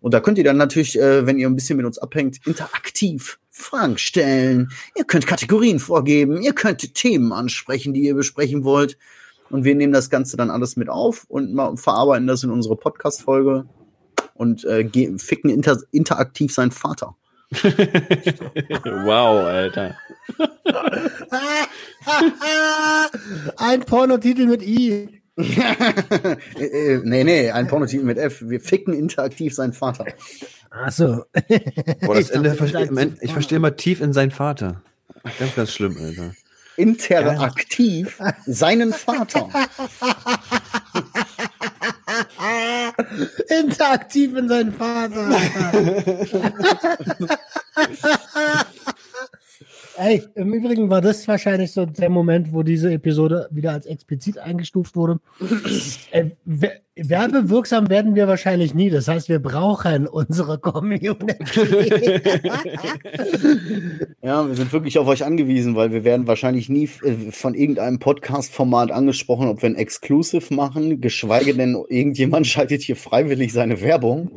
[0.00, 3.38] Und da könnt ihr dann natürlich, äh, wenn ihr ein bisschen mit uns abhängt, interaktiv
[3.50, 4.70] Fragen stellen.
[4.96, 8.96] Ihr könnt Kategorien vorgeben, ihr könnt Themen ansprechen, die ihr besprechen wollt.
[9.50, 13.66] Und wir nehmen das Ganze dann alles mit auf und verarbeiten das in unsere Podcast-Folge
[14.40, 17.14] und äh, ge- ficken inter interaktiv seinen Vater.
[17.52, 19.98] wow, Alter.
[23.58, 25.20] Ein Pornotitel mit I.
[25.36, 28.42] äh, äh, nee, nee, ein Pornotitel mit F.
[28.46, 30.06] Wir ficken interaktiv seinen Vater.
[30.70, 31.24] Achso.
[32.00, 34.80] Boah, das Ich Ende verstehe ich, ich verstehe mal tief in seinen Vater.
[35.38, 36.34] Ganz, ganz schlimm, Alter.
[36.76, 39.50] Interaktiv seinen Vater.
[43.48, 45.28] Interaktiv in seinen Vater.
[50.02, 54.38] Ey, im Übrigen war das wahrscheinlich so der Moment, wo diese Episode wieder als explizit
[54.38, 55.20] eingestuft wurde.
[56.10, 58.88] äh, wer- werbewirksam werden wir wahrscheinlich nie.
[58.88, 61.34] Das heißt, wir brauchen unsere Community.
[64.22, 67.98] Ja, wir sind wirklich auf euch angewiesen, weil wir werden wahrscheinlich nie äh, von irgendeinem
[67.98, 74.30] Podcast-Format angesprochen, ob wir ein Exclusive machen, geschweige denn irgendjemand schaltet hier freiwillig seine Werbung.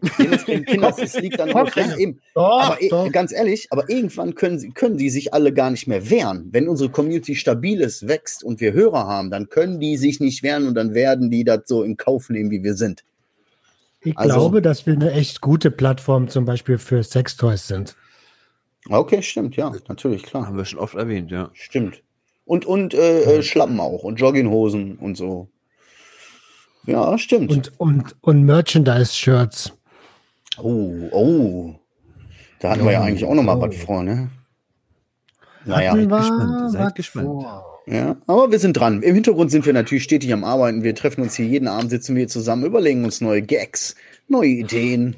[0.66, 1.74] Kinders, es liegt an euch.
[1.76, 2.20] Ja, eben.
[2.34, 3.10] Doch, aber eh- doch.
[3.12, 6.48] ganz ehrlich, aber irgendwann können, sie, können die sich alle gar nicht mehr wehren.
[6.52, 10.42] Wenn unsere Community stabil ist, wächst und wir Hörer haben, dann können die sich nicht
[10.42, 13.04] wehren und dann werden die das so in Kauf nehmen, wie wir sind.
[14.02, 17.96] Ich Also- glaube, dass wir eine echt gute Plattform zum Beispiel für Sextoys sind.
[18.88, 20.46] Okay, stimmt, ja, natürlich, klar.
[20.46, 21.50] Haben wir schon oft erwähnt, ja.
[21.52, 22.02] Stimmt.
[22.46, 25.48] Und, und äh, äh, Schlappen auch und Jogginghosen und so.
[26.86, 27.50] Ja, stimmt.
[27.52, 29.72] Und, und, und Merchandise-Shirts.
[30.58, 31.74] Oh, oh.
[32.60, 34.30] Da hatten wir ja eigentlich auch noch mal was vor, ne?
[35.64, 37.26] Naja, wir gespannt, seid gespannt.
[37.26, 37.82] vor.
[37.86, 39.02] ja, aber wir sind dran.
[39.02, 40.82] Im Hintergrund sind wir natürlich stetig am Arbeiten.
[40.82, 43.94] Wir treffen uns hier jeden Abend, sitzen wir zusammen, überlegen uns neue Gags,
[44.28, 45.16] neue Ideen.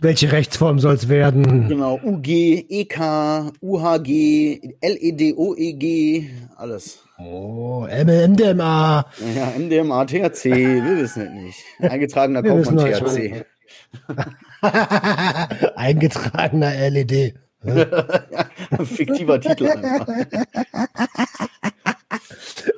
[0.00, 1.66] Welche Rechtsform soll es werden?
[1.68, 7.00] Genau, UG, EK, UHG, LED, OEG, alles.
[7.18, 9.06] Oh, MDMA.
[9.34, 11.64] Ja, MDMA, THC, wir wissen es nicht.
[11.80, 13.44] Eingetragener Kaufmann THC.
[15.76, 17.34] Eingetragener LED.
[18.84, 20.08] Fiktiver Titel einfach.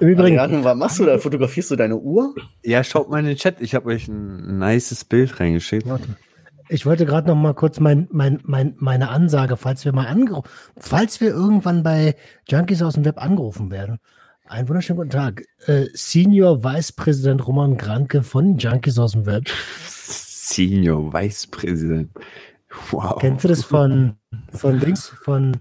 [0.00, 1.18] Im Übrigen, Adrian, was machst du da?
[1.18, 2.34] Fotografierst du deine Uhr?
[2.62, 3.60] Ja, schaut mal in den Chat.
[3.60, 5.86] Ich habe euch ein nices Bild reingeschickt.
[6.68, 10.48] ich wollte gerade noch mal kurz mein, mein, mein, meine Ansage, falls wir mal angerufen,
[10.78, 12.14] falls wir irgendwann bei
[12.48, 13.98] Junkies aus dem Web angerufen werden.
[14.46, 15.44] Einen wunderschönen guten Tag.
[15.66, 19.44] Äh, Senior Vice Präsident Roman Granke von Junkies aus dem Web.
[20.50, 22.10] Senior Vicepräsident.
[22.90, 23.18] Wow.
[23.20, 24.16] Kennst du das von,
[24.52, 25.56] von Dings, von,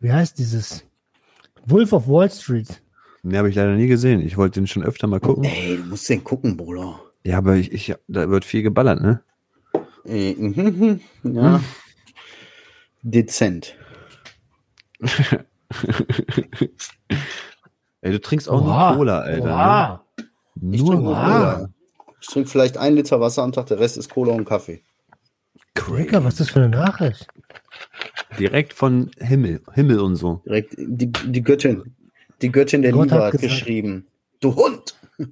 [0.00, 0.84] wie heißt dieses?
[1.66, 2.82] Wolf of Wall Street.
[3.22, 4.20] Nee, habe ich leider nie gesehen.
[4.20, 5.44] Ich wollte den schon öfter mal gucken.
[5.44, 7.00] Ey, du musst den gucken, Bruder.
[7.24, 9.22] Ja, aber ich, ich, da wird viel geballert, ne?
[10.04, 11.60] Ey, mhm, ja.
[13.02, 13.76] Dezent.
[18.00, 19.46] Ey, du trinkst auch Oha, nur Cola, Alter.
[19.46, 19.52] Ne?
[19.52, 20.04] oha.
[20.60, 20.96] Nur.
[20.96, 21.71] Cola.
[22.22, 24.80] Ich trinke vielleicht ein Liter Wasser am Tag, der Rest ist Cola und Kaffee.
[25.90, 27.26] Ricker, was ist das für eine Nachricht?
[28.38, 30.40] Direkt von Himmel, Himmel und so.
[30.46, 31.94] Direkt die, die Göttin.
[32.40, 34.06] Die Göttin der Gott Liebe hat hat gesagt- geschrieben.
[34.40, 34.94] Du Hund!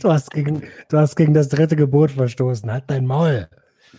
[0.00, 2.70] Du hast gegen, du hast gegen das dritte Gebot verstoßen.
[2.70, 3.48] Halt dein Maul.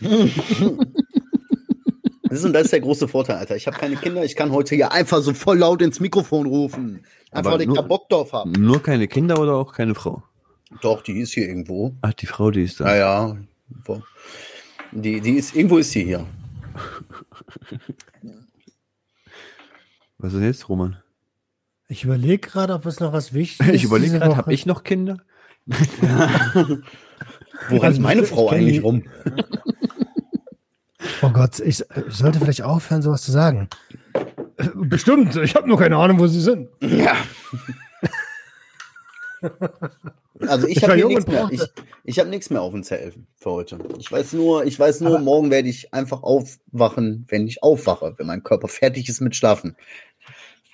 [2.28, 3.56] Das ist, und das ist der große Vorteil, Alter.
[3.56, 7.04] Ich habe keine Kinder, ich kann heute hier einfach so voll laut ins Mikrofon rufen.
[7.30, 8.50] Einfach, Aber weil ich nur- da Bock drauf habe.
[8.50, 10.22] Nur keine Kinder oder auch keine Frau?
[10.82, 11.94] Doch, die ist hier irgendwo.
[12.02, 12.84] Ach, die Frau, die ist da.
[12.84, 13.36] Naja.
[14.92, 16.26] Die, die ist, irgendwo ist sie hier.
[20.18, 20.96] Was ist denn jetzt, Roman?
[21.88, 25.18] Ich überlege gerade, ob es noch was Wichtiges Ich überlege gerade, habe ich noch Kinder?
[25.66, 25.76] Wo
[27.76, 29.04] rennt Also, meine Frau eigentlich rum?
[31.22, 33.68] Oh Gott, ich, ich sollte vielleicht aufhören, sowas zu sagen.
[34.74, 36.68] Bestimmt, ich habe nur keine Ahnung, wo sie sind.
[36.80, 37.16] Ja.
[40.46, 41.48] Also ich Ich habe nichts mehr.
[41.50, 41.62] Ich,
[42.04, 43.78] ich habe nichts mehr auf dem Zettel für heute.
[43.98, 48.14] Ich weiß nur, ich weiß nur, Aber- morgen werde ich einfach aufwachen, wenn ich aufwache,
[48.16, 49.76] wenn mein Körper fertig ist mit Schlafen.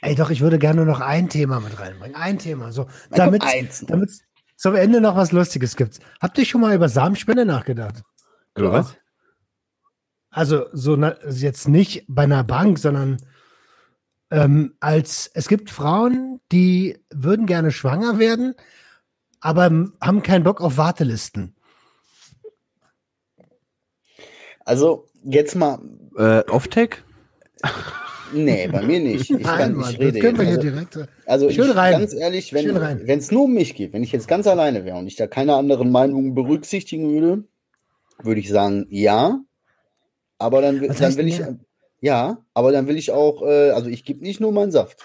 [0.01, 2.15] Ey, doch, ich würde gerne noch ein Thema mit reinbringen.
[2.15, 2.87] Ein Thema, so.
[3.11, 3.43] Damit
[3.87, 4.13] damit
[4.57, 5.99] zum Ende noch was Lustiges gibt.
[6.21, 8.03] Habt ihr schon mal über Samenspende nachgedacht?
[8.57, 8.97] Oder was?
[10.35, 13.19] Also so na, jetzt nicht bei einer Bank, sondern
[14.33, 18.55] ähm, als es gibt Frauen, die würden gerne schwanger werden,
[19.41, 19.71] aber
[20.01, 21.55] haben keinen Bock auf Wartelisten.
[24.65, 25.79] Also, jetzt mal.
[26.17, 26.97] Äh, Off-Tech?
[28.33, 29.31] Nee, bei mir nicht.
[29.31, 30.99] Ich, Nein, kann, Mann, ich rede das können wir hier Also, direkt.
[31.27, 31.93] also Schön ich, rein.
[31.93, 35.07] ganz ehrlich, wenn es nur um mich geht, wenn ich jetzt ganz alleine wäre und
[35.07, 37.45] ich da keine anderen Meinungen berücksichtigen würde,
[38.23, 39.39] würde ich sagen, ja.
[40.39, 41.55] Aber dann, Was dann will ich, ja?
[42.01, 45.05] ja, aber dann will ich auch, äh, also ich gebe nicht nur meinen Saft.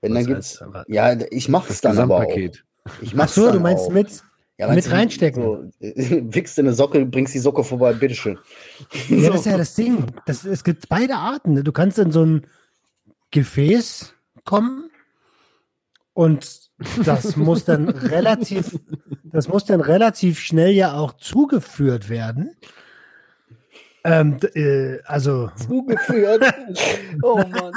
[0.00, 2.36] Wenn Was dann gibt's, aber- ja, ich mache es dann aber auch.
[2.36, 2.62] Ich
[3.10, 3.90] Ach mach's so, dann du meinst auch.
[3.92, 4.22] mit.
[4.58, 5.42] ja, mit reinstecken.
[5.42, 8.38] So, wickst in eine Socke, bringst die Socke vorbei, bitteschön.
[9.08, 10.06] Ja, das ist ja das Ding.
[10.26, 11.54] Das, es gibt beide Arten.
[11.54, 11.62] ne?
[11.64, 12.46] Du kannst in so ein
[13.30, 14.14] Gefäß
[14.44, 14.90] kommen
[16.12, 16.70] und
[17.04, 18.78] das muss dann relativ,
[19.24, 22.56] das muss dann relativ schnell ja auch zugeführt werden.
[24.04, 26.42] Ähm, äh, also, Zugeführt.
[27.22, 27.72] oh Mann.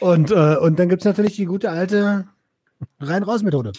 [0.00, 2.26] und, äh, und dann gibt es natürlich die gute alte
[3.00, 3.72] Rein-Raus-Methode.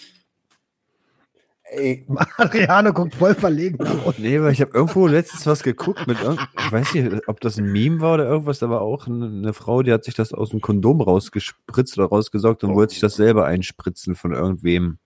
[1.68, 2.06] Ey,
[2.38, 3.78] Adriano guckt voll verlegen.
[4.18, 7.72] Nee, weil ich habe irgendwo letztens was geguckt mit ich weiß nicht, ob das ein
[7.72, 10.52] Meme war oder irgendwas, da war auch eine, eine Frau, die hat sich das aus
[10.52, 15.00] dem Kondom rausgespritzt oder rausgesaugt und wollte sich das selber einspritzen von irgendwem.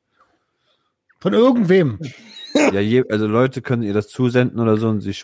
[1.20, 2.00] Von irgendwem.
[2.54, 5.16] Ja, je, also Leute können ihr das zusenden oder so und sie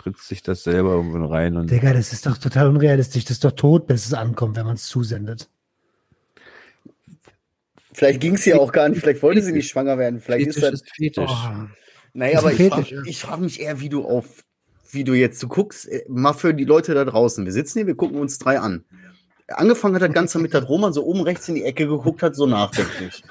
[0.00, 3.24] spritzt sich das selber irgendwo rein und Digga, das ist doch total unrealistisch.
[3.24, 5.48] Das ist doch tot, bis es ankommt, wenn man es zusendet.
[7.92, 10.20] Vielleicht ging es ja auch gar nicht, vielleicht wollte sie nicht schwanger werden.
[10.20, 10.80] Vielleicht ist Fetisch das.
[10.80, 11.30] ist Fetisch.
[11.30, 11.66] Oh.
[12.14, 13.12] Naja, Ist aber ich frage ja.
[13.12, 14.42] frag mich eher, wie du auf,
[14.90, 17.44] wie du jetzt, du guckst, äh, mal für die Leute da draußen.
[17.44, 18.84] Wir sitzen hier, wir gucken uns drei an.
[19.48, 22.34] Angefangen hat das Ganze mit, dass Roman so oben rechts in die Ecke geguckt hat,
[22.36, 23.22] so nachdenklich.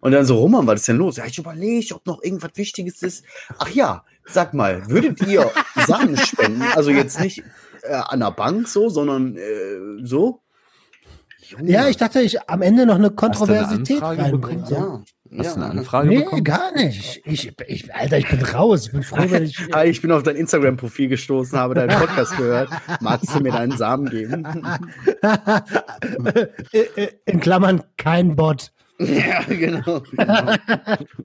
[0.00, 1.18] Und dann so, Roman, was ist denn los?
[1.18, 3.24] Ja, ich überlege, ob noch irgendwas Wichtiges ist.
[3.58, 5.50] Ach ja, sag mal, würdet ihr
[5.86, 6.62] Sachen spenden?
[6.74, 7.42] Also jetzt nicht
[7.82, 9.42] äh, an der Bank so, sondern äh,
[10.02, 10.40] so?
[11.50, 11.70] Junge.
[11.70, 14.64] Ja, ich dachte, ich am Ende noch eine Kontroversität reinbringen.
[14.68, 15.02] Ja.
[15.38, 16.44] Hast du eine Anfrage Nee, bekommen?
[16.44, 17.22] gar nicht.
[17.24, 18.86] Ich, ich, Alter, ich bin raus.
[18.86, 19.58] Ich bin froh, wenn ich.
[19.72, 22.68] Hi, ich bin auf dein Instagram-Profil gestoßen, habe deinen Podcast gehört.
[23.00, 24.44] Magst du mir deinen Samen geben?
[27.26, 28.72] In Klammern kein Bot.
[28.98, 30.02] ja, genau.
[30.12, 30.52] genau.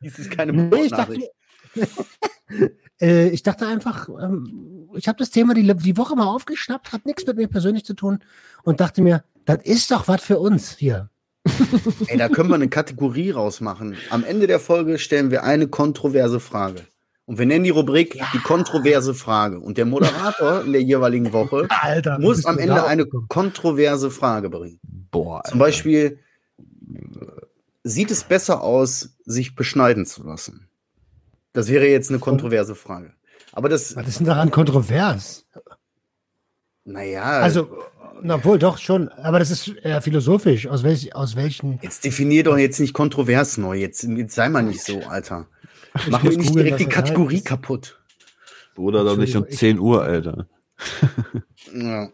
[0.01, 1.29] Dies ist keine Nee, ich dachte, Botnachricht.
[3.01, 7.05] äh, ich dachte einfach, ähm, ich habe das Thema die, die Woche mal aufgeschnappt, hat
[7.05, 8.19] nichts mit mir persönlich zu tun
[8.63, 11.09] und dachte mir, das ist doch was für uns hier.
[12.07, 13.95] Ey, da können wir eine Kategorie rausmachen.
[14.09, 16.81] Am Ende der Folge stellen wir eine kontroverse Frage.
[17.25, 19.59] Und wir nennen die Rubrik die kontroverse Frage.
[19.59, 22.19] Und der Moderator in der jeweiligen Woche Alter.
[22.19, 24.79] muss am Ende eine kontroverse Frage bringen.
[25.11, 26.19] Boah, Zum Beispiel,
[27.83, 30.64] sieht es besser aus, sich beschneiden zu lassen?
[31.55, 33.13] Das wäre jetzt eine kontroverse Frage.
[33.53, 35.47] Aber das, Was ist denn daran kontrovers?
[36.83, 37.69] naja, Also,
[38.21, 39.09] na wohl, doch schon.
[39.09, 40.67] Aber das ist eher philosophisch.
[40.67, 41.79] Aus, welch, aus welchen.
[41.81, 43.75] Jetzt definier doch jetzt nicht kontrovers neu.
[43.77, 45.47] Jetzt, jetzt sei mal nicht so, Alter.
[46.09, 47.45] Mach muss mir nicht googeln, direkt die Kategorie heißt.
[47.45, 47.99] kaputt.
[48.75, 50.47] Bruder, doch nicht um Entschuldigung, ich- 10 Uhr, Alter.
[51.73, 52.09] Ja.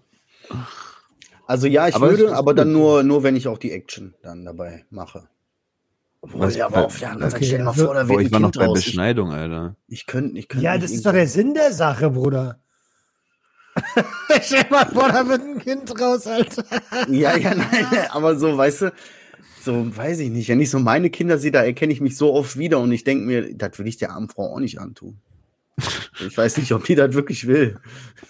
[1.48, 4.14] Also ja, ich Aber würde, ist aber dann nur, nur wenn ich auch die Action
[4.22, 5.28] dann dabei mache.
[6.22, 8.10] Obwohl, Was- ja, aber auf der anderen Seite, Okay, stell dir mal vor, da Boah,
[8.10, 8.80] wird ich ein war noch Kind bei raus.
[8.80, 9.76] Ich, Beschneidung, Alter.
[9.88, 12.60] ich könnte, ich könnte Ja, das ist doch der Sinn der Sache, Bruder.
[14.42, 16.64] Stell dir mal vor, da wird ein Kind raus, Alter.
[17.10, 18.94] Ja, ja, nein, aber so, weißt du,
[19.64, 20.50] so weiß ich nicht.
[20.50, 23.04] Wenn ich so meine Kinder sehe, da erkenne ich mich so oft wieder und ich
[23.04, 25.18] denke mir, das will ich der armen Frau auch nicht antun.
[26.28, 27.80] Ich weiß nicht, ob die das wirklich will.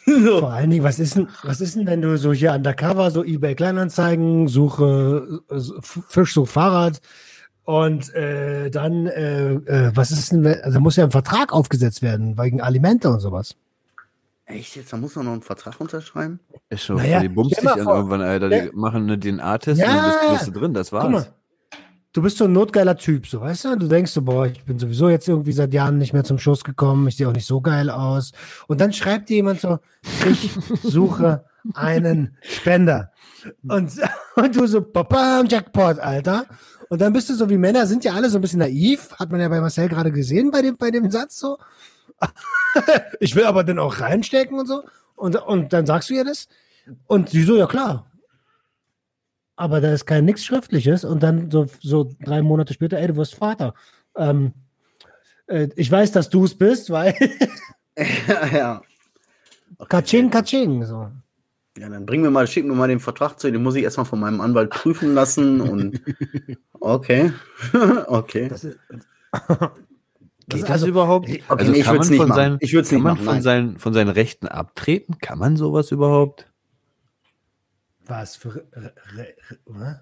[0.06, 0.40] so.
[0.40, 3.22] Vor allen Dingen, was ist denn, was ist denn, wenn du so hier undercover, so
[3.22, 5.60] eBay Kleinanzeigen, suche, äh,
[6.08, 7.02] Fisch, such Fahrrad
[7.72, 12.02] und äh, dann, äh, äh, was ist denn, wenn- also muss ja ein Vertrag aufgesetzt
[12.02, 13.56] werden, wegen Alimente und sowas.
[14.46, 14.92] Echt jetzt?
[14.92, 16.40] Da muss man noch einen Vertrag unterschreiben?
[16.70, 17.96] Ist schon, Naja, die bumst stell dich an vor.
[17.96, 18.50] irgendwann, Alter.
[18.50, 18.66] Die Ja.
[18.74, 19.88] machen eine DNA-Test Ja.
[19.88, 21.32] und dann bist, bist du drin, das Guck mal, war's.
[22.14, 23.76] du bist so ein notgeiler Typ, so weißt du?
[23.78, 26.64] Du denkst so, boah, ich bin sowieso jetzt irgendwie seit Jahren nicht mehr zum Schuss
[26.66, 28.34] gekommen, ich sehe auch nicht so geil aus.
[28.68, 29.80] Und dann schreibt dir jemand so,
[30.30, 30.52] ich
[30.84, 33.12] suche einen Spender.
[33.68, 33.92] Und,
[34.36, 36.46] und du so, Papa, Jackpot, Alter.
[36.92, 39.32] Und dann bist du so, wie Männer sind ja alle so ein bisschen naiv, hat
[39.32, 41.58] man ja bei Marcel gerade gesehen bei dem, bei dem Satz so.
[43.22, 44.84] ich will aber dann auch reinstecken und so.
[45.16, 46.50] Und, und dann sagst du ihr das.
[47.08, 48.12] Und sie so, ja klar,
[49.56, 53.16] aber da ist kein nichts Schriftliches und dann so, so drei Monate später, ey, du
[53.16, 53.74] wirst Vater.
[54.18, 54.52] Ähm,
[55.48, 57.16] äh, ich weiß, dass du es bist, weil
[58.28, 58.82] ja, ja.
[59.88, 60.84] Katsching, Katsching.
[60.84, 61.10] So.
[61.78, 64.06] Ja, dann bring mir mal, schick mir mal den Vertrag zu, den muss ich erstmal
[64.06, 66.02] von meinem Anwalt prüfen lassen und
[66.80, 67.32] okay.
[68.08, 68.50] okay.
[68.50, 68.78] Das ist,
[70.48, 71.30] Geht das also- überhaupt?
[71.30, 72.36] Okay, also nee, ich kann würd's man nicht von machen.
[72.38, 75.18] seinen, Ich würd's kann nicht man machen, von seinen, von seinen Rechten abtreten?
[75.20, 76.52] Kann man sowas überhaupt?
[78.06, 78.56] Was für.
[78.76, 79.34] Re, re,
[79.70, 80.02] re,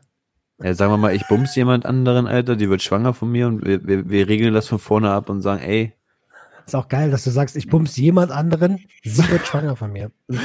[0.63, 3.63] Ja, sagen wir mal, ich bums jemand anderen, Alter, die wird schwanger von mir und
[3.63, 5.93] wir, wir, wir regeln das von vorne ab und sagen, ey,
[6.65, 10.11] Ist auch geil, dass du sagst, ich bums jemand anderen, sie wird schwanger von mir.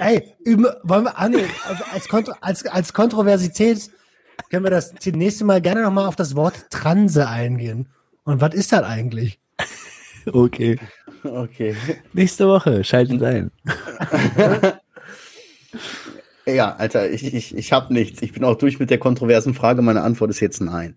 [0.00, 3.90] Ey, über, wollen wir, ah, nee, also als, Kontro, als, als Kontroversität
[4.50, 7.88] können wir das nächste Mal gerne nochmal auf das Wort Transe eingehen.
[8.24, 9.38] Und was ist das eigentlich?
[10.26, 10.78] Okay.
[11.22, 11.76] Okay.
[12.12, 13.50] Nächste Woche, schaltet ein.
[16.46, 18.22] Ja, Alter, ich, ich, ich habe nichts.
[18.22, 19.82] Ich bin auch durch mit der kontroversen Frage.
[19.82, 20.96] Meine Antwort ist jetzt nein.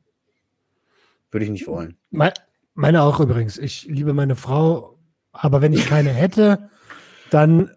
[1.31, 1.97] Würde ich nicht wollen.
[2.11, 2.33] Me-
[2.79, 3.57] Meine auch übrigens.
[3.57, 4.97] Ich liebe meine Frau,
[5.33, 6.69] aber wenn ich keine hätte,
[7.29, 7.71] dann,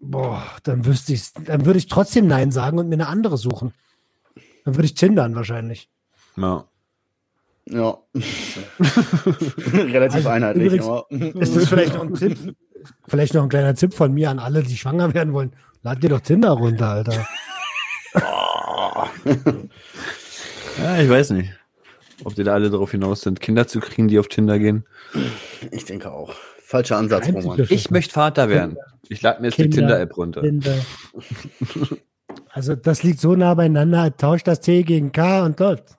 [0.00, 3.74] boah, dann wüsste ich, dann würde ich trotzdem Nein sagen und mir eine andere suchen.
[4.64, 5.90] Dann würde ich tindern wahrscheinlich.
[6.36, 6.64] Ja.
[7.66, 7.98] Ja.
[9.74, 10.64] Relativ Also, einheitlich.
[10.66, 12.56] übrigens- aber- Ist das vielleicht noch ein Tipp?
[13.06, 15.52] Vielleicht noch ein kleiner Tipp von mir an alle, die schwanger werden wollen.
[15.82, 17.26] Lad dir doch Tinder runter, Alter.
[20.78, 21.50] ja, ich weiß nicht.
[22.22, 24.84] Ob die da alle darauf hinaus sind, Kinder zu kriegen, die auf Tinder gehen.
[25.70, 26.34] Ich denke auch.
[26.62, 27.66] Falscher Ansatz, Roman.
[27.68, 28.76] Ich möchte Vater werden.
[29.08, 29.78] Ich lade mir jetzt die Kinder.
[29.78, 30.42] Tinder-App runter.
[30.42, 30.76] Tinder.
[32.50, 35.96] Also das liegt so nah beieinander, tauscht das T gegen K und läuft.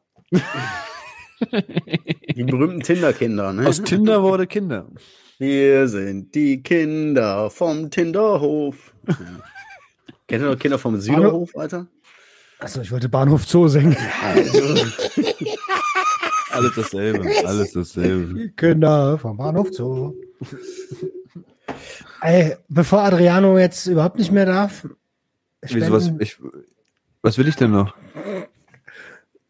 [2.36, 3.68] Die berühmten Tinder-Kinder, ne?
[3.68, 4.88] Aus Tinder wurde Kinder.
[5.38, 8.94] Wir sind die Kinder vom Tinderhof.
[9.08, 9.16] Ja.
[10.28, 11.88] Kennt ihr noch Kinder vom Süderhof, Alter?
[12.60, 13.96] Achso, ich wollte Bahnhof Zoo singen.
[16.56, 17.26] Alles dasselbe.
[17.46, 18.50] Alles dasselbe.
[18.56, 20.14] Kinder vom Bahnhof Zoo.
[22.22, 24.88] Ey, bevor Adriano jetzt überhaupt nicht mehr darf.
[25.62, 26.38] Wieso, was, ich,
[27.22, 27.96] was will ich denn noch?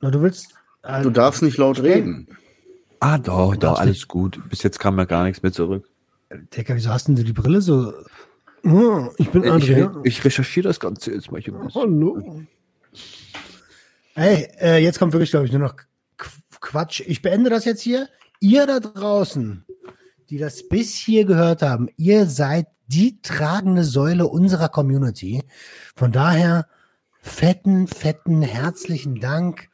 [0.01, 0.53] Na, du willst.
[0.83, 2.27] äh, Du darfst nicht laut reden.
[2.99, 4.39] Ah, doch, doch, alles gut.
[4.49, 5.87] Bis jetzt kam ja gar nichts mehr zurück.
[6.55, 7.93] Digga, wieso hast denn du die Brille so?
[8.63, 10.01] Oh, ich bin Ich, Adriano.
[10.03, 11.41] ich recherchiere das Ganze jetzt mal.
[11.75, 12.41] Hallo.
[14.15, 15.75] Ey, äh, jetzt kommt wirklich, glaube ich, nur noch
[16.65, 17.03] Quatsch.
[17.05, 18.09] Ich beende das jetzt hier.
[18.41, 19.65] Ihr da draußen,
[20.29, 25.43] die das bis hier gehört haben, ihr seid die tragende Säule unserer Community.
[25.95, 26.67] Von daher
[27.21, 29.69] fetten, fetten, herzlichen Dank.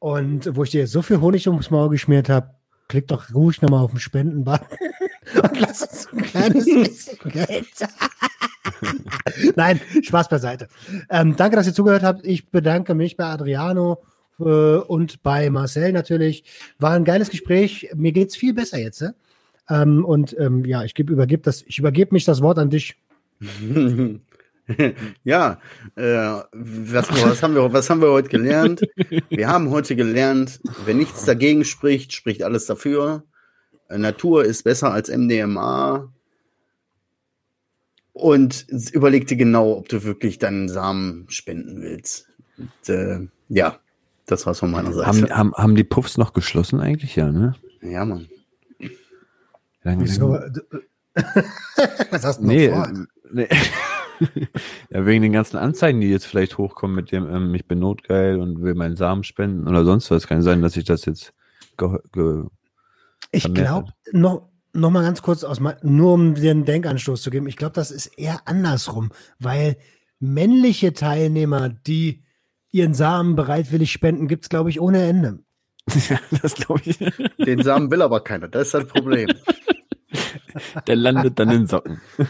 [0.00, 2.50] Und wo ich dir jetzt so viel Honig ums Maul geschmiert habe,
[2.88, 4.76] klick doch ruhig nochmal auf den Spendenbutton
[5.42, 7.88] und lass uns ein kleines bisschen Geld.
[9.56, 10.68] Nein, Spaß beiseite.
[11.08, 12.26] Ähm, danke, dass ihr zugehört habt.
[12.26, 14.02] Ich bedanke mich bei Adriano
[14.38, 16.44] und bei Marcel natürlich.
[16.78, 17.90] War ein geiles Gespräch.
[17.94, 19.00] Mir geht's viel besser jetzt.
[19.00, 19.14] Ne?
[19.68, 22.96] Ähm, und ähm, ja, ich gebe übergebe das, ich übergebe mich das Wort an dich.
[25.24, 25.60] ja,
[25.96, 28.82] äh, was, was, haben wir, was haben wir heute gelernt?
[29.28, 33.24] Wir haben heute gelernt, wenn nichts dagegen spricht, spricht alles dafür.
[33.88, 36.12] Äh, Natur ist besser als MDMA.
[38.12, 42.28] Und überleg dir genau, ob du wirklich deinen Samen spenden willst.
[42.56, 43.80] Und, äh, ja,
[44.26, 45.06] das war's von meiner Seite.
[45.06, 47.16] Haben, haben, haben die Puffs noch geschlossen eigentlich?
[47.16, 47.54] Ja, ne?
[47.82, 48.28] ja, Mann.
[49.82, 50.30] Lang- Wieso?
[52.10, 52.86] Was hast du noch Nee, vor?
[52.88, 53.48] ähm, nee.
[54.90, 58.40] ja, wegen den ganzen Anzeigen, die jetzt vielleicht hochkommen mit dem, ähm, ich bin notgeil
[58.40, 60.26] und will meinen Samen spenden oder sonst was.
[60.26, 61.34] Kann sein, dass ich das jetzt
[61.76, 62.44] ge ge
[63.32, 67.46] Ich glaube, noch, noch mal ganz kurz aus, nur um dir einen Denkanstoß zu geben.
[67.46, 69.76] Ich glaube, das ist eher andersrum, weil
[70.20, 72.23] männliche Teilnehmer, die
[72.74, 75.38] ihren Samen bereitwillig spenden, gibt's glaube ich, ohne Ende.
[76.08, 76.98] ja, das glaube ich.
[77.38, 79.28] Den Samen will aber keiner, das ist das Problem.
[80.86, 82.00] Der landet dann in Socken.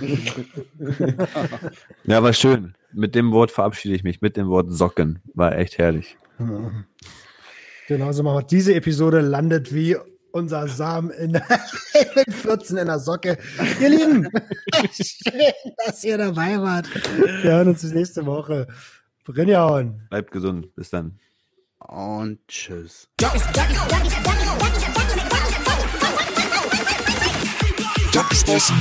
[2.05, 2.75] ja, war schön.
[2.93, 4.23] Mit dem Wort verabschiede ich mich.
[4.23, 5.21] Mit dem Wort Socken.
[5.35, 6.17] War echt herrlich.
[7.87, 8.43] Genau so machen wir.
[8.43, 9.97] Diese Episode landet wie
[10.33, 13.37] unser Samen in mit 14 in der Socke.
[13.81, 14.29] Ihr Lieben,
[14.91, 15.53] schön,
[15.85, 16.89] dass ihr dabei wart.
[17.43, 18.67] Wir hören uns nächste Woche.
[19.25, 20.07] Brinjauen.
[20.11, 20.75] Bleibt gesund.
[20.75, 21.19] Bis dann.
[21.79, 23.09] Und tschüss.
[28.13, 28.79] Duck's awesome.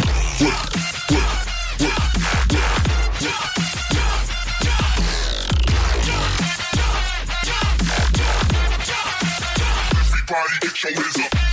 [9.95, 11.53] Everybody get your hands up.